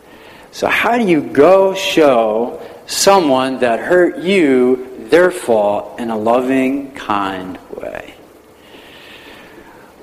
[0.52, 6.96] So, how do you go show someone that hurt you their fault in a loving,
[6.96, 8.15] kind way?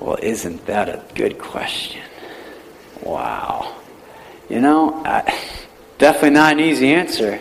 [0.03, 2.01] Well, isn't that a good question?
[3.03, 3.73] Wow.
[4.49, 5.39] You know, I,
[5.97, 7.39] definitely not an easy answer.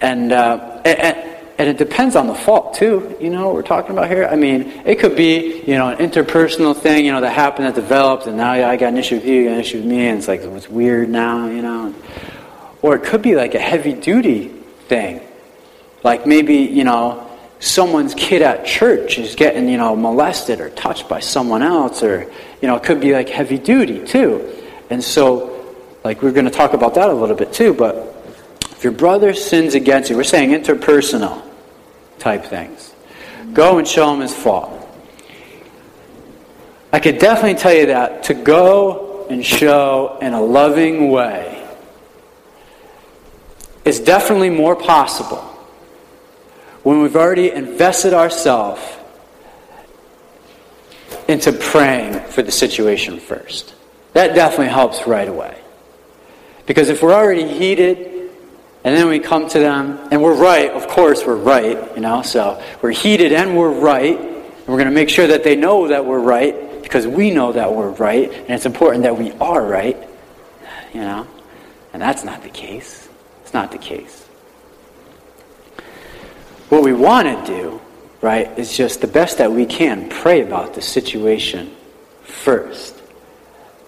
[0.00, 3.92] And, uh, and, and it depends on the fault, too, you know, what we're talking
[3.92, 4.26] about here.
[4.26, 7.76] I mean, it could be, you know, an interpersonal thing, you know, that happened, that
[7.76, 10.08] developed, and now I got an issue with you, you got an issue with me,
[10.08, 11.94] and it's like, it's weird now, you know.
[12.82, 14.48] Or it could be like a heavy duty
[14.88, 15.20] thing.
[16.02, 17.31] Like maybe, you know,
[17.62, 22.30] someone's kid at church is getting, you know, molested or touched by someone else, or,
[22.60, 24.52] you know, it could be like heavy duty, too.
[24.90, 25.52] And so
[26.04, 27.94] like we're going to talk about that a little bit too, but
[28.70, 31.42] if your brother sins against you, we're saying interpersonal
[32.18, 32.92] type things.
[33.52, 34.78] Go and show him his fault.
[36.92, 41.66] I could definitely tell you that to go and show in a loving way
[43.84, 45.51] is definitely more possible
[46.82, 48.80] when we've already invested ourselves
[51.28, 53.74] into praying for the situation first.
[54.12, 55.58] That definitely helps right away.
[56.66, 58.30] Because if we're already heated,
[58.84, 62.22] and then we come to them, and we're right, of course we're right, you know,
[62.22, 65.88] so we're heated and we're right, and we're going to make sure that they know
[65.88, 69.64] that we're right, because we know that we're right, and it's important that we are
[69.64, 69.96] right,
[70.92, 71.26] you know,
[71.92, 73.08] and that's not the case.
[73.42, 74.21] It's not the case.
[76.72, 77.82] What we want to do,
[78.22, 81.70] right, is just the best that we can pray about the situation
[82.22, 82.98] first.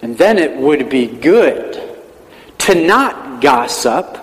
[0.03, 1.97] And then it would be good
[2.59, 4.19] to not gossip,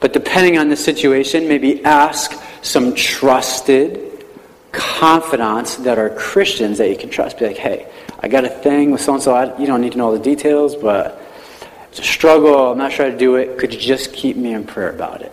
[0.00, 4.24] but depending on the situation, maybe ask some trusted
[4.72, 7.38] confidants that are Christians that you can trust.
[7.38, 7.86] Be like, hey,
[8.20, 9.58] I got a thing with so and so.
[9.58, 11.20] You don't need to know all the details, but
[11.90, 12.72] it's a struggle.
[12.72, 13.58] I'm not sure how to do it.
[13.58, 15.32] Could you just keep me in prayer about it?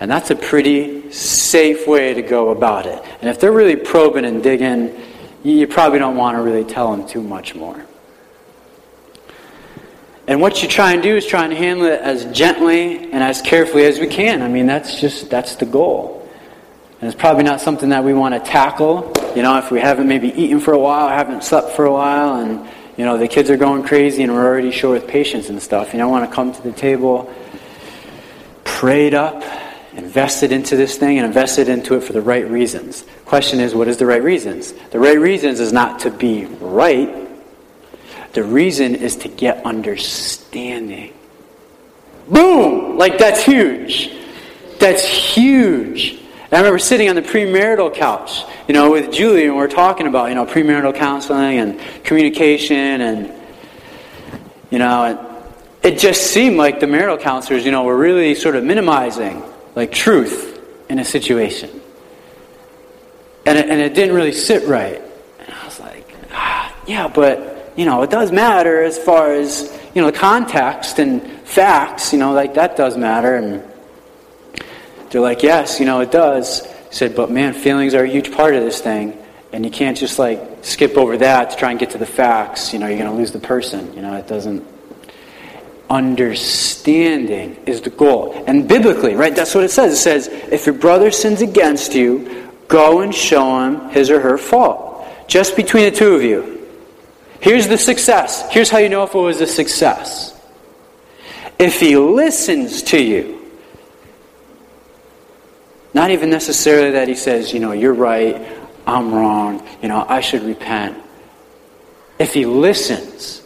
[0.00, 3.02] And that's a pretty safe way to go about it.
[3.20, 4.98] And if they're really probing and digging,
[5.42, 7.84] you probably don't want to really tell them too much more.
[10.26, 13.42] And what you try and do is try and handle it as gently and as
[13.42, 14.42] carefully as we can.
[14.42, 16.28] I mean, that's just, that's the goal.
[17.00, 19.12] And it's probably not something that we want to tackle.
[19.34, 22.36] You know, if we haven't maybe eaten for a while, haven't slept for a while,
[22.36, 25.60] and, you know, the kids are going crazy and we're already short with patience and
[25.60, 25.92] stuff.
[25.92, 27.34] You know, I want to come to the table,
[28.64, 29.42] prayed up,
[30.04, 33.04] invested into this thing, and invested into it for the right reasons.
[33.24, 34.72] Question is, what is the right reasons?
[34.90, 37.28] The right reasons is not to be right,
[38.32, 41.12] the reason is to get understanding.
[42.28, 42.96] Boom!
[42.96, 44.12] Like that's huge.
[44.78, 46.18] That's huge.
[46.52, 50.08] I remember sitting on the premarital couch, you know, with Julie, and we are talking
[50.08, 53.32] about, you know, premarital counseling and communication, and
[54.70, 55.18] you know, and
[55.82, 59.42] it just seemed like the marital counselors, you know, were really sort of minimizing
[59.80, 60.60] like truth
[60.90, 61.70] in a situation,
[63.46, 65.00] and it, and it didn't really sit right.
[65.40, 69.72] And I was like, ah, yeah, but you know, it does matter as far as,
[69.94, 73.36] you know, the context and facts, you know, like that does matter.
[73.36, 73.62] And
[75.08, 76.66] they're like, yes, you know, it does.
[76.66, 79.16] He said, but man, feelings are a huge part of this thing.
[79.52, 82.74] And you can't just like skip over that to try and get to the facts.
[82.74, 83.94] You know, you're going to lose the person.
[83.94, 84.62] You know, it doesn't.
[85.90, 88.44] Understanding is the goal.
[88.46, 89.92] And biblically, right, that's what it says.
[89.94, 94.38] It says, if your brother sins against you, go and show him his or her
[94.38, 95.04] fault.
[95.26, 96.68] Just between the two of you.
[97.40, 98.48] Here's the success.
[98.52, 100.38] Here's how you know if it was a success.
[101.58, 103.40] If he listens to you,
[105.92, 108.46] not even necessarily that he says, you know, you're right,
[108.86, 110.98] I'm wrong, you know, I should repent.
[112.18, 113.39] If he listens,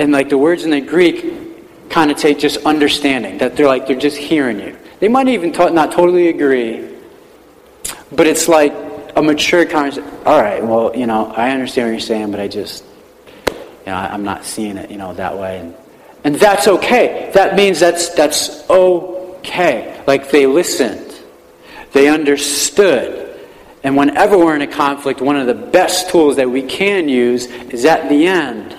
[0.00, 4.16] and like the words in the Greek connotate just understanding, that they're like, they're just
[4.16, 4.76] hearing you.
[4.98, 6.88] They might even not totally agree,
[8.10, 8.72] but it's like
[9.14, 10.10] a mature conversation.
[10.24, 12.82] All right, well, you know, I understand what you're saying, but I just,
[13.50, 15.58] you know, I'm not seeing it, you know, that way.
[15.58, 15.74] And,
[16.24, 17.30] and that's okay.
[17.34, 20.02] That means that's, that's okay.
[20.06, 21.14] Like they listened,
[21.92, 23.38] they understood.
[23.82, 27.46] And whenever we're in a conflict, one of the best tools that we can use
[27.46, 28.76] is at the end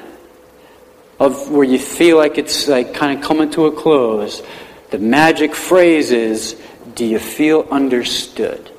[1.22, 4.42] of where you feel like it's like kind of coming to a close.
[4.90, 6.60] The magic phrase is,
[6.96, 8.72] do you feel understood?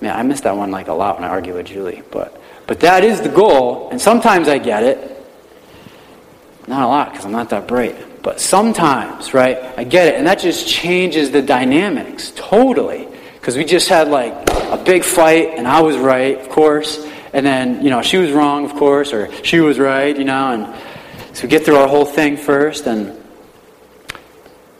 [0.00, 2.80] Man, I miss that one like a lot when I argue with Julie, but but
[2.80, 5.26] that is the goal, and sometimes I get it.
[6.68, 9.58] Not a lot because I'm not that bright, but sometimes, right?
[9.76, 13.08] I get it, and that just changes the dynamics totally.
[13.34, 17.44] Because we just had like a big fight, and I was right, of course, and
[17.44, 21.36] then you know she was wrong, of course, or she was right, you know, and
[21.36, 23.16] so we get through our whole thing first, and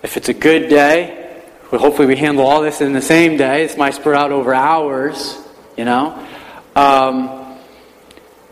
[0.02, 3.66] if it's a good day, well, hopefully we handle all this in the same day.
[3.66, 5.36] This might spread out over hours,
[5.76, 6.26] you know.
[6.74, 7.58] Um,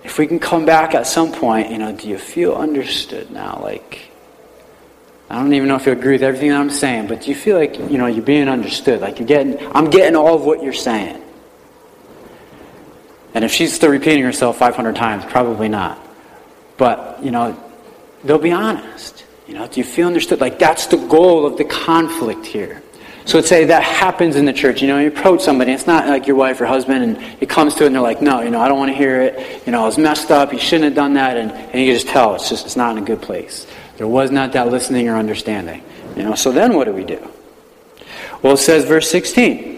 [0.05, 3.61] if we can come back at some point, you know, do you feel understood now?
[3.63, 4.11] Like,
[5.29, 7.35] I don't even know if you agree with everything that I'm saying, but do you
[7.35, 9.01] feel like, you know, you're being understood?
[9.01, 11.21] Like you're getting, I'm getting all of what you're saying.
[13.37, 15.99] And if she's still repeating herself 500 times, probably not.
[16.79, 17.55] But, you know,
[18.25, 19.27] they'll be honest.
[19.47, 20.41] You know, do you feel understood?
[20.41, 22.83] Like that's the goal of the conflict here.
[23.27, 24.81] So let's say that happens in the church.
[24.81, 27.75] You know, you approach somebody, it's not like your wife or husband, and it comes
[27.75, 29.67] to it, and they're like, no, you know, I don't want to hear it.
[29.67, 30.55] You know, I was messed up.
[30.55, 31.37] You shouldn't have done that.
[31.37, 33.67] And, and you just tell it's just, it's not in a good place.
[33.99, 35.83] There was not that listening or understanding.
[36.17, 37.21] You know, so then what do we do?
[38.41, 39.76] Well, it says, verse 16.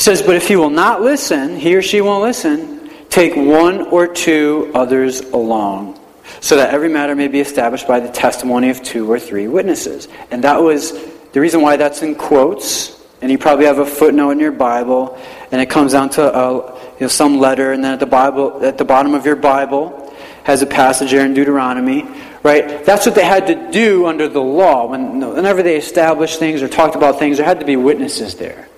[0.00, 4.06] Says, But if he will not listen, he or she won't listen, take one or
[4.06, 6.00] two others along,
[6.40, 10.08] so that every matter may be established by the testimony of two or three witnesses.
[10.30, 10.92] And that was
[11.32, 15.18] the reason why that's in quotes, and you probably have a footnote in your Bible,
[15.52, 18.64] and it comes down to a, you know, some letter, and then at the Bible,
[18.64, 22.08] at the bottom of your Bible, has a passage there in Deuteronomy,
[22.42, 22.86] right?
[22.86, 24.86] That's what they had to do under the law.
[24.86, 28.69] When, whenever they established things or talked about things, there had to be witnesses there.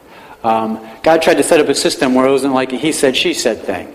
[0.44, 3.16] Um, God tried to set up a system where it wasn't like a he said,
[3.16, 3.88] she said thing,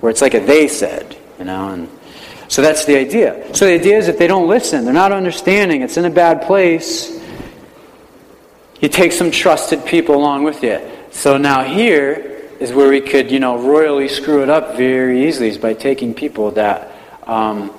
[0.00, 1.88] where it's like a they said, you know, and
[2.48, 3.54] so that's the idea.
[3.54, 6.42] So the idea is if they don't listen, they're not understanding, it's in a bad
[6.42, 7.18] place,
[8.80, 10.80] you take some trusted people along with you.
[11.12, 15.48] So now here is where we could, you know, royally screw it up very easily
[15.48, 16.92] is by taking people that
[17.26, 17.70] um,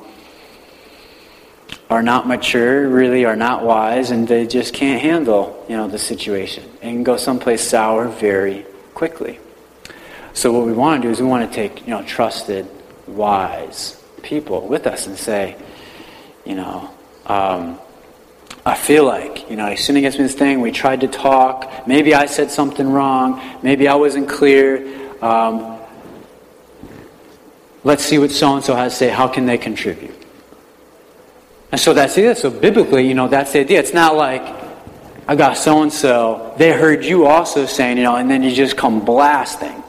[1.93, 5.99] are not mature, really are not wise, and they just can't handle, you know, the
[5.99, 8.65] situation and go someplace sour very
[8.95, 9.39] quickly.
[10.33, 12.67] So what we want to do is we want to take, you know, trusted,
[13.05, 15.55] wise people with us and say,
[16.45, 16.89] you know,
[17.27, 17.79] um,
[18.65, 20.61] I feel like, you know, sinned against me this thing.
[20.61, 21.87] We tried to talk.
[21.87, 23.39] Maybe I said something wrong.
[23.61, 24.83] Maybe I wasn't clear.
[25.21, 25.79] Um,
[27.83, 29.09] let's see what so and so has to say.
[29.09, 30.22] How can they contribute?
[31.73, 32.37] And so that's it.
[32.37, 33.79] So biblically, you know, that's the idea.
[33.79, 34.43] It's not like
[35.27, 36.53] I got so and so.
[36.55, 39.83] They heard you also saying, you know, and then you just come blasting.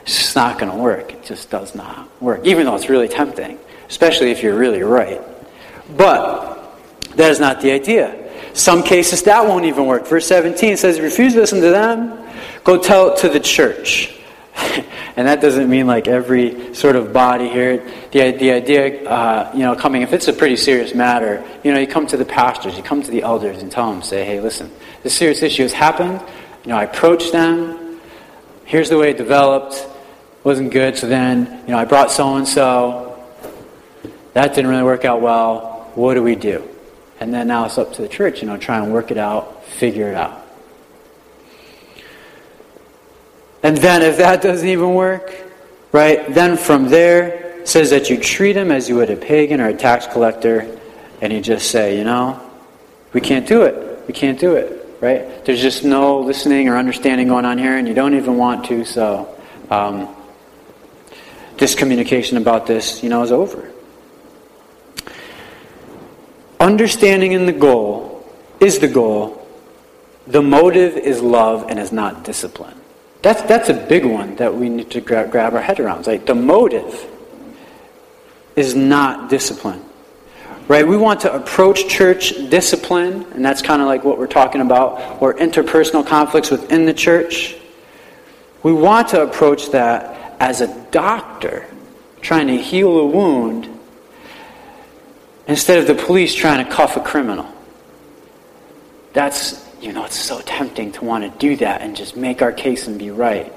[0.00, 1.12] It's just not going to work.
[1.12, 5.20] It just does not work, even though it's really tempting, especially if you're really right.
[5.94, 6.74] But
[7.16, 8.16] that is not the idea.
[8.54, 10.06] Some cases that won't even work.
[10.06, 12.18] Verse 17 says, refuse to listen to them,
[12.64, 14.18] go tell it to the church.
[15.16, 17.78] and that doesn't mean like every sort of body here.
[18.10, 21.78] The, the idea, uh, you know, coming, if it's a pretty serious matter, you know,
[21.78, 24.40] you come to the pastors, you come to the elders and tell them, say, hey,
[24.40, 24.70] listen,
[25.02, 26.20] this serious issue has happened.
[26.64, 28.00] You know, I approached them.
[28.64, 29.86] Here's the way it developed.
[30.42, 30.96] wasn't good.
[30.96, 33.22] So then, you know, I brought so and so.
[34.32, 35.90] That didn't really work out well.
[35.94, 36.66] What do we do?
[37.20, 39.64] And then now it's up to the church, you know, try and work it out,
[39.64, 40.45] figure it out.
[43.66, 45.34] And then if that doesn't even work,
[45.90, 49.66] right, then from there says that you treat him as you would a pagan or
[49.66, 50.78] a tax collector,
[51.20, 52.40] and you just say, you know,
[53.12, 54.06] we can't do it.
[54.06, 55.44] We can't do it, right?
[55.44, 58.84] There's just no listening or understanding going on here, and you don't even want to,
[58.84, 59.36] so
[59.68, 60.14] um,
[61.58, 63.72] this communication about this, you know, is over.
[66.60, 69.44] Understanding in the goal is the goal.
[70.28, 72.75] The motive is love and is not discipline.
[73.26, 76.06] That's, that's a big one that we need to gra- grab our head around.
[76.06, 77.10] Like the motive
[78.54, 79.84] is not discipline.
[80.68, 80.86] Right?
[80.86, 85.20] We want to approach church discipline, and that's kind of like what we're talking about,
[85.20, 87.56] or interpersonal conflicts within the church.
[88.62, 91.66] We want to approach that as a doctor
[92.20, 93.68] trying to heal a wound
[95.48, 97.52] instead of the police trying to cuff a criminal.
[99.14, 102.52] That's, you know, it's so tempting to want to do that and just make our
[102.52, 103.52] case and be right.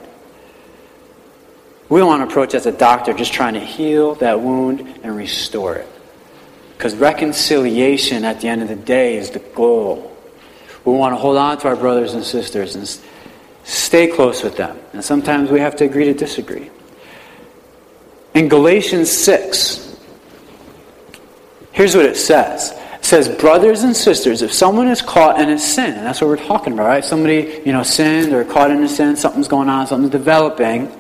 [1.89, 5.75] We want to approach as a doctor just trying to heal that wound and restore
[5.75, 5.88] it.
[6.77, 10.15] Because reconciliation at the end of the day is the goal.
[10.86, 12.88] We want to hold on to our brothers and sisters and
[13.63, 14.80] stay close with them.
[14.93, 16.69] And sometimes we have to agree to disagree.
[18.36, 19.89] In Galatians 6,
[21.80, 22.77] Here's what it says.
[23.02, 26.38] Says, brothers and sisters, if someone is caught in a sin, and that's what we're
[26.38, 27.04] talking about, right?
[27.04, 30.91] Somebody, you know, sinned or caught in a sin, something's going on, something's developing.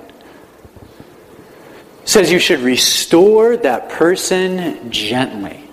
[2.05, 5.69] says you should restore that person gently.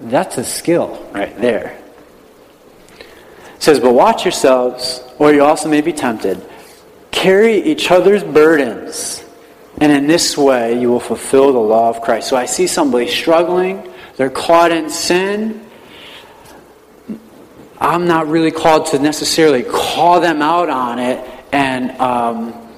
[0.00, 1.78] That's a skill right there.
[3.58, 6.46] Says, but watch yourselves, or you also may be tempted.
[7.10, 9.24] Carry each other's burdens,
[9.80, 12.28] and in this way you will fulfill the law of Christ.
[12.28, 13.89] So I see somebody struggling
[14.20, 15.64] they're caught in sin.
[17.80, 22.68] I'm not really called to necessarily call them out on it and um,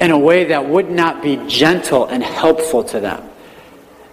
[0.00, 3.28] in a way that would not be gentle and helpful to them.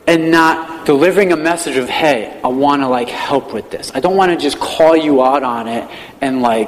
[0.05, 3.93] And not delivering a message of, hey, I want to like help with this.
[3.95, 5.89] I don't want to just call you out on it
[6.19, 6.67] and like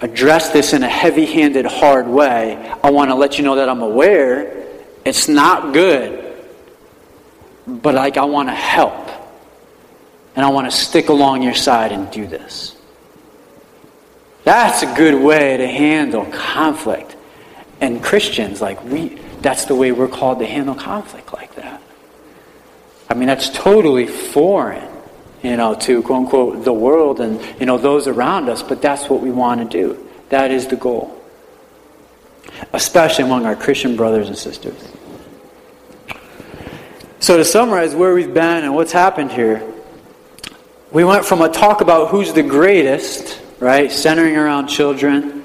[0.00, 2.56] address this in a heavy handed, hard way.
[2.82, 4.66] I want to let you know that I'm aware
[5.04, 6.29] it's not good
[7.66, 9.08] but like I want to help.
[10.36, 12.76] And I want to stick along your side and do this.
[14.44, 17.16] That's a good way to handle conflict.
[17.80, 21.80] And Christians, like we that's the way we're called to handle conflict like that.
[23.08, 24.88] I mean, that's totally foreign,
[25.42, 29.08] you know, to quote unquote the world and you know those around us, but that's
[29.08, 30.08] what we want to do.
[30.28, 31.16] That is the goal.
[32.72, 34.80] Especially among our Christian brothers and sisters.
[37.20, 39.62] So, to summarize where we've been and what's happened here,
[40.90, 45.44] we went from a talk about who's the greatest, right, centering around children,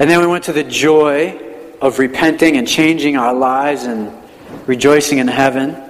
[0.00, 1.40] and then we went to the joy
[1.80, 4.12] of repenting and changing our lives and
[4.66, 5.80] rejoicing in heaven.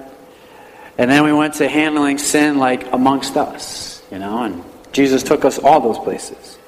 [0.99, 5.45] And then we went to handling sin like amongst us, you know, and Jesus took
[5.45, 6.59] us all those places.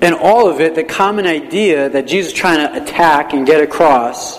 [0.00, 3.60] And all of it, the common idea that Jesus is trying to attack and get
[3.60, 4.38] across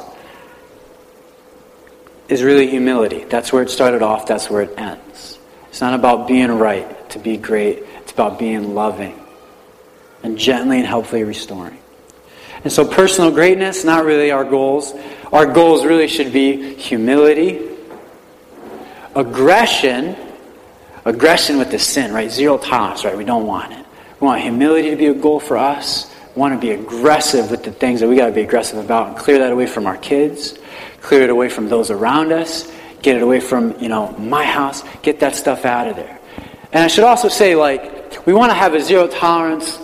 [2.30, 3.26] is really humility.
[3.26, 5.40] That's where it started off, that's where it ends.
[5.70, 9.20] It's not about being right to be great, it's about being loving
[10.24, 11.80] and gently and helpfully restoring.
[12.64, 14.94] And so, personal greatness, not really our goals.
[15.32, 17.68] Our goals really should be humility,
[19.16, 20.16] aggression,
[21.06, 22.30] aggression with the sin, right?
[22.30, 23.18] Zero tolerance, right?
[23.18, 23.86] We don't want it.
[24.20, 26.14] We want humility to be a goal for us.
[26.36, 29.08] We want to be aggressive with the things that we got to be aggressive about
[29.08, 30.60] and clear that away from our kids
[31.02, 32.72] clear it away from those around us,
[33.02, 36.20] get it away from, you know, my house, get that stuff out of there.
[36.72, 39.80] And I should also say, like, we want to have a zero tolerance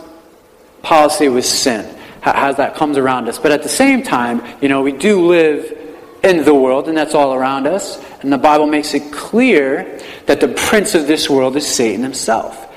[0.81, 1.95] policy with sin.
[2.33, 3.37] how that comes around us.
[3.37, 5.77] But at the same time, you know, we do live
[6.23, 8.03] in the world, and that's all around us.
[8.21, 12.67] And the Bible makes it clear that the prince of this world is Satan himself.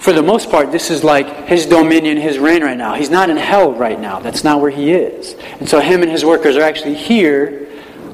[0.00, 2.94] For the most part, this is like his dominion, his reign right now.
[2.94, 4.18] He's not in hell right now.
[4.18, 5.34] That's not where he is.
[5.60, 7.68] And so him and his workers are actually here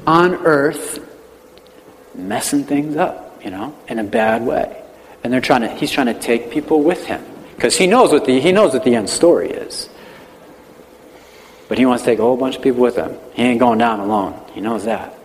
[0.04, 0.98] on earth
[2.12, 4.82] messing things up, you know, in a bad way.
[5.22, 7.24] And they're trying to he's trying to take people with him
[7.54, 9.88] because he knows what the he knows what the end story is.
[11.68, 13.16] But he wants to take a whole bunch of people with him.
[13.34, 14.40] He ain't going down alone.
[14.54, 15.16] He knows that.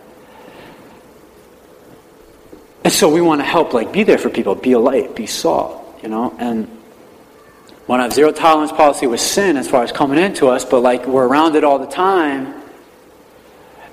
[2.84, 5.26] And so we want to help, like, be there for people, be a light, be
[5.26, 6.34] salt, you know?
[6.38, 6.68] And
[7.86, 10.80] want to have zero tolerance policy with sin as far as coming into us, but
[10.80, 12.54] like we're around it all the time.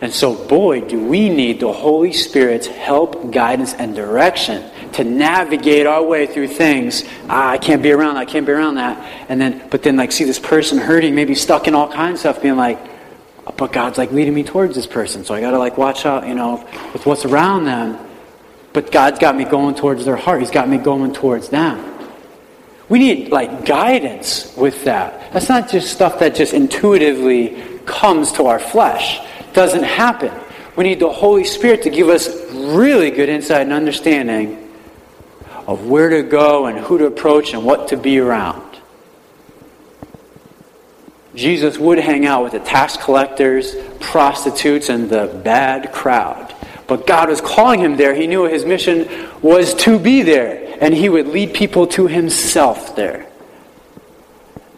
[0.01, 5.86] And so, boy, do we need the Holy Spirit's help, guidance, and direction to navigate
[5.86, 7.03] our way through things.
[7.28, 8.97] Ah, I can't be around that, I can't be around that.
[9.28, 12.20] And then, but then, like, see this person hurting, maybe stuck in all kinds of
[12.20, 12.80] stuff, being like,
[13.57, 16.28] but God's like leading me towards this person, so I got to like watch out,
[16.28, 17.97] you know, with what's around them.
[18.72, 20.39] But God's got me going towards their heart.
[20.39, 21.99] He's got me going towards them.
[22.89, 25.31] We need like guidance with that.
[25.31, 29.19] That's not just stuff that just intuitively comes to our flesh.
[29.53, 30.31] Doesn't happen.
[30.75, 34.69] We need the Holy Spirit to give us really good insight and understanding
[35.67, 38.65] of where to go and who to approach and what to be around.
[41.35, 46.53] Jesus would hang out with the tax collectors, prostitutes, and the bad crowd.
[46.87, 48.15] But God was calling him there.
[48.15, 52.95] He knew his mission was to be there, and he would lead people to himself
[52.95, 53.27] there.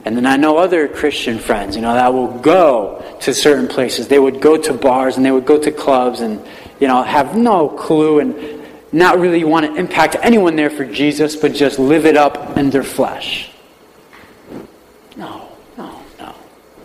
[0.04, 4.08] And then I know other Christian friends, you know, that will go to certain places.
[4.08, 6.44] They would go to bars and they would go to clubs and,
[6.80, 11.36] you know, have no clue and not really want to impact anyone there for Jesus,
[11.36, 13.52] but just live it up in their flesh.
[15.16, 16.36] No, no, no,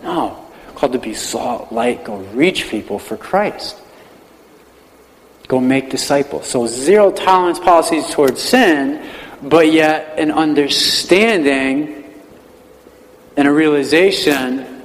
[0.03, 0.45] no.
[0.75, 3.81] Called to be salt, light, go reach people for Christ.
[5.47, 6.47] Go make disciples.
[6.47, 9.07] So zero tolerance policies towards sin,
[9.41, 12.03] but yet an understanding
[13.37, 14.83] and a realization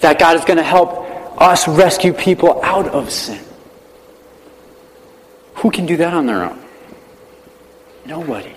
[0.00, 3.42] that God is going to help us rescue people out of sin.
[5.56, 6.62] Who can do that on their own?
[8.04, 8.52] Nobody.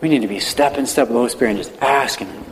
[0.00, 2.44] We need to be step in step with the Holy Spirit and just asking Him,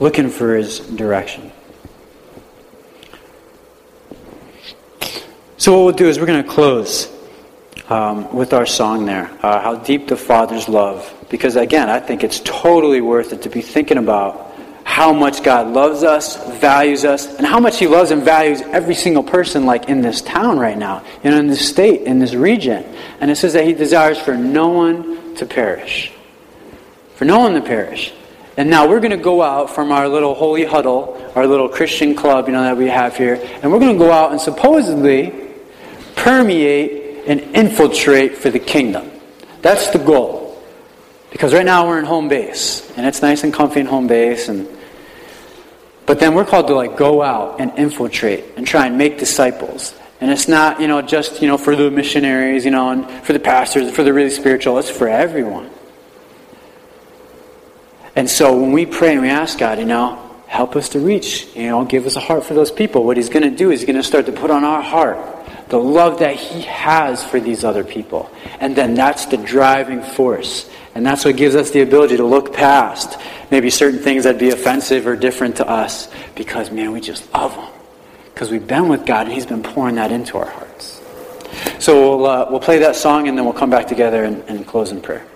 [0.00, 1.51] looking for His direction.
[5.62, 7.08] So, what we'll do is we're going to close
[7.88, 11.08] um, with our song there, uh, How Deep the Father's Love.
[11.30, 15.68] Because, again, I think it's totally worth it to be thinking about how much God
[15.68, 19.88] loves us, values us, and how much He loves and values every single person, like
[19.88, 22.84] in this town right now, and in this state, in this region.
[23.20, 26.10] And it says that He desires for no one to perish.
[27.14, 28.12] For no one to perish.
[28.56, 32.16] And now we're going to go out from our little holy huddle, our little Christian
[32.16, 35.51] club, you know, that we have here, and we're going to go out and supposedly
[36.16, 39.10] permeate and infiltrate for the kingdom.
[39.60, 40.62] That's the goal.
[41.30, 44.48] Because right now we're in home base, and it's nice and comfy in home base,
[44.48, 44.68] and
[46.04, 49.94] but then we're called to like go out and infiltrate and try and make disciples.
[50.20, 53.32] And it's not, you know, just, you know, for the missionaries, you know, and for
[53.32, 54.78] the pastors, for the really spiritual.
[54.78, 55.70] It's for everyone.
[58.14, 61.46] And so when we pray and we ask God, you know, help us to reach,
[61.56, 63.04] you know, give us a heart for those people.
[63.04, 65.18] What He's going to do is He's going to start to put on our heart
[65.72, 68.30] the love that He has for these other people.
[68.60, 70.68] And then that's the driving force.
[70.94, 73.18] And that's what gives us the ability to look past
[73.50, 77.54] maybe certain things that be offensive or different to us because, man, we just love
[77.54, 77.70] them.
[78.34, 81.00] Because we've been with God and He's been pouring that into our hearts.
[81.78, 84.66] So we'll, uh, we'll play that song and then we'll come back together and, and
[84.66, 85.26] close in prayer.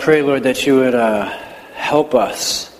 [0.00, 1.26] Pray, Lord, that you would uh,
[1.74, 2.74] help us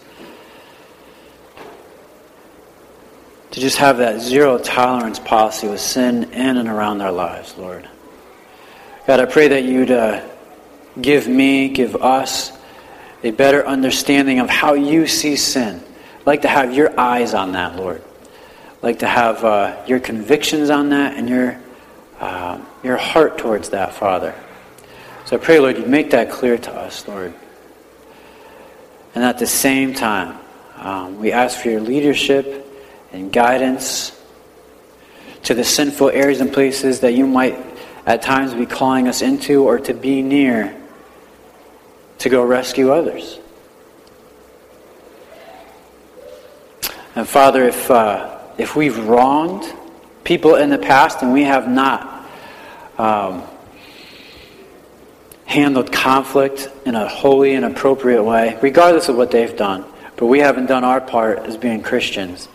[3.51, 7.87] to just have that zero tolerance policy with sin in and around our lives, Lord.
[9.07, 10.27] God, I pray that you'd uh,
[10.99, 12.53] give me, give us
[13.23, 15.83] a better understanding of how you see sin.
[16.21, 18.03] I'd like to have your eyes on that, Lord.
[18.79, 21.61] I'd like to have uh, your convictions on that and your,
[22.19, 24.35] uh, your heart towards that, Father.
[25.27, 27.35] So I pray, Lord, you make that clear to us, Lord.
[29.15, 30.39] And at the same time,
[30.77, 32.67] um, we ask for your leadership
[33.13, 34.19] and guidance
[35.45, 37.59] to the sinful areas and places that you might
[38.07, 40.77] at times be calling us into or to be near
[42.19, 43.39] to go rescue others.
[47.15, 49.65] And Father, if, uh, if we've wronged
[50.25, 52.27] people in the past and we have not
[52.99, 53.43] um,
[55.51, 59.85] handled conflict in a holy and appropriate way, regardless of what they've done.
[60.17, 62.49] But we haven't done our part as being Christians.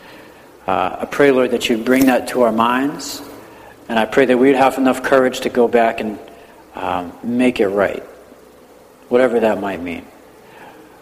[0.65, 3.21] Uh, I pray, Lord, that you bring that to our minds.
[3.89, 6.17] And I pray that we'd have enough courage to go back and
[6.73, 8.01] um, make it right,
[9.09, 10.05] whatever that might mean.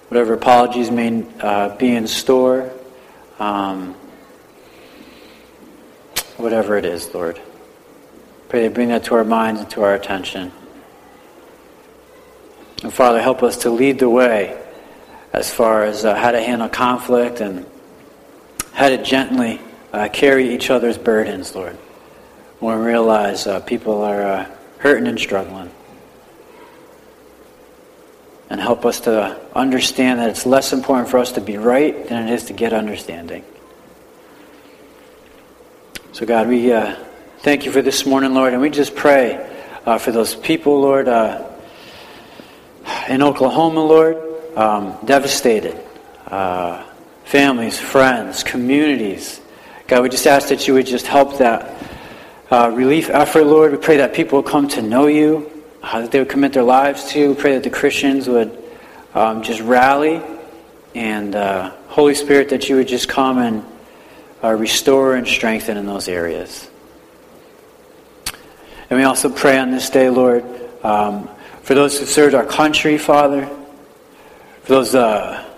[0.08, 2.72] Whatever apologies may uh, be in store,
[3.38, 3.94] um,
[6.38, 7.40] whatever it is, Lord.
[8.50, 10.52] Pray that bring that to our minds and to our attention.
[12.84, 14.62] And Father, help us to lead the way
[15.32, 17.66] as far as uh, how to handle conflict and
[18.74, 19.62] how to gently
[19.94, 21.78] uh, carry each other's burdens, Lord,
[22.60, 25.72] when we realize uh, people are uh, hurting and struggling.
[28.50, 32.28] And help us to understand that it's less important for us to be right than
[32.28, 33.46] it is to get understanding.
[36.12, 36.98] So, God, we uh,
[37.40, 39.50] thank you for this morning, Lord, and we just pray
[39.86, 41.08] uh, for those people, Lord
[43.10, 44.18] in Oklahoma, Lord,
[44.56, 45.80] um, devastated.
[46.28, 46.84] Uh,
[47.26, 49.42] families, friends, communities.
[49.88, 51.76] God, we just ask that you would just help that
[52.52, 53.72] uh, relief effort, Lord.
[53.72, 55.50] We pray that people come to know you,
[55.82, 57.30] uh, that they would commit their lives to you.
[57.30, 58.58] We pray that the Christians would
[59.14, 60.22] um, just rally.
[60.96, 63.66] And uh, Holy Spirit, that you would just come and
[64.44, 66.70] uh, restore and strengthen in those areas.
[68.90, 70.46] And we also pray on this day, Lord,
[70.84, 71.30] um,
[71.64, 73.46] for those who served our country, Father,
[74.64, 75.50] for those uh,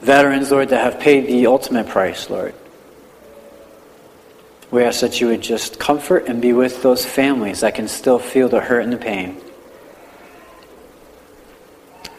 [0.00, 2.54] veterans, Lord, that have paid the ultimate price, Lord.
[4.70, 8.18] We ask that you would just comfort and be with those families that can still
[8.18, 9.40] feel the hurt and the pain.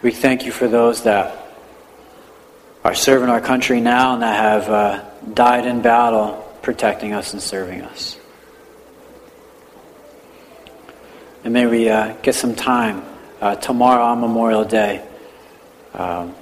[0.01, 1.37] We thank you for those that
[2.83, 5.03] are serving our country now and that have uh,
[5.33, 8.17] died in battle protecting us and serving us.
[11.45, 13.03] And may we uh, get some time
[13.39, 15.07] uh, tomorrow on Memorial Day
[15.93, 16.33] um,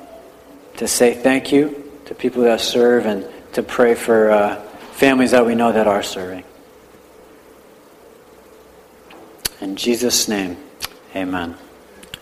[0.78, 4.62] to say thank you to people that serve and to pray for uh,
[4.94, 6.46] families that we know that are serving.
[9.60, 10.56] In Jesus' name,
[11.14, 11.58] amen.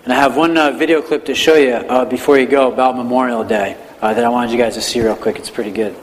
[0.03, 2.97] And I have one uh, video clip to show you uh, before you go about
[2.97, 5.38] Memorial Day uh, that I wanted you guys to see real quick.
[5.38, 5.95] It's pretty good.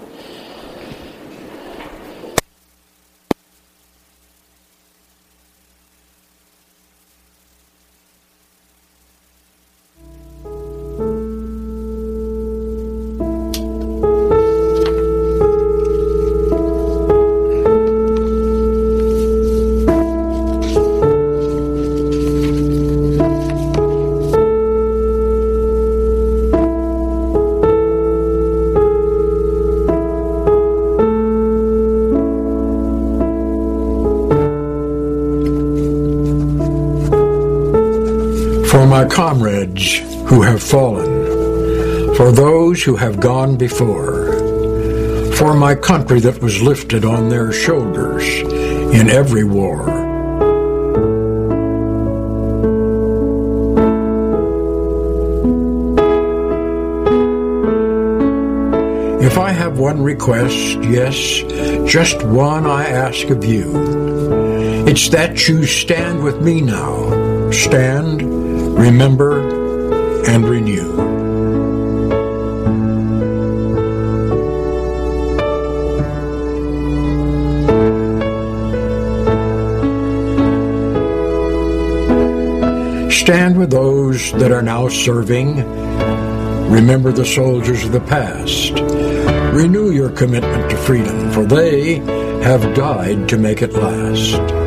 [39.19, 39.99] Comrades
[40.29, 44.33] who have fallen, for those who have gone before,
[45.35, 48.25] for my country that was lifted on their shoulders
[48.95, 49.89] in every war.
[59.21, 61.17] If I have one request, yes,
[61.91, 64.87] just one I ask of you.
[64.87, 67.51] It's that you stand with me now.
[67.51, 68.28] Stand
[68.79, 69.41] remember,
[70.29, 70.89] and renew.
[83.11, 85.57] Stand with those that are now serving.
[86.71, 88.73] Remember the soldiers of the past.
[89.55, 91.97] renew your commitment to freedom, for they
[92.43, 94.58] have died to make it last.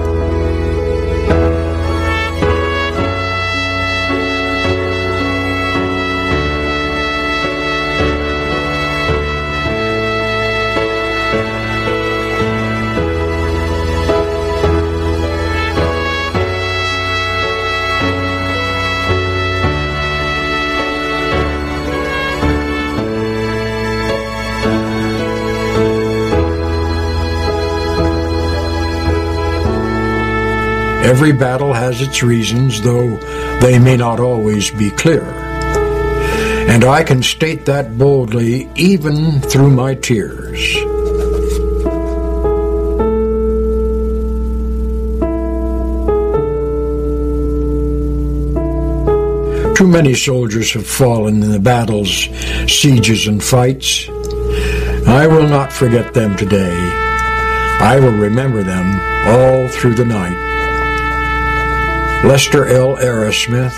[31.12, 33.18] Every battle has its reasons, though
[33.60, 35.24] they may not always be clear.
[36.70, 40.74] And I can state that boldly even through my tears.
[49.76, 52.30] Too many soldiers have fallen in the battles,
[52.72, 54.08] sieges, and fights.
[55.08, 56.74] I will not forget them today.
[57.82, 58.88] I will remember them
[59.28, 60.51] all through the night.
[62.24, 62.98] Lester L.
[62.98, 63.74] Arrowsmith,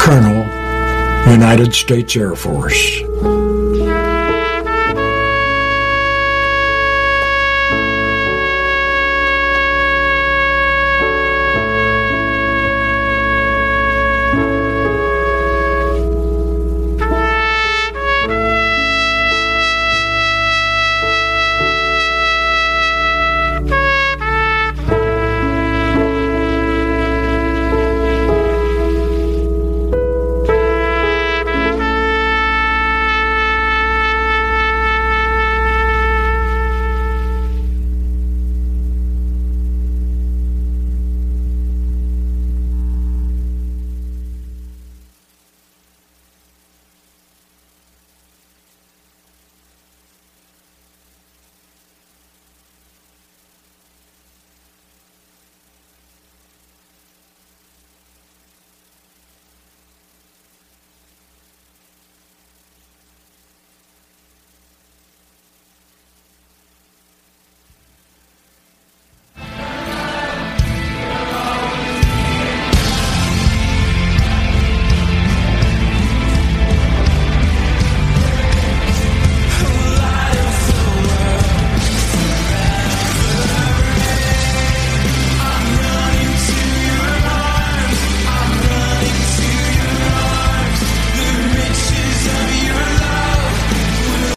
[0.00, 0.44] Colonel,
[1.32, 3.00] United States Air Force.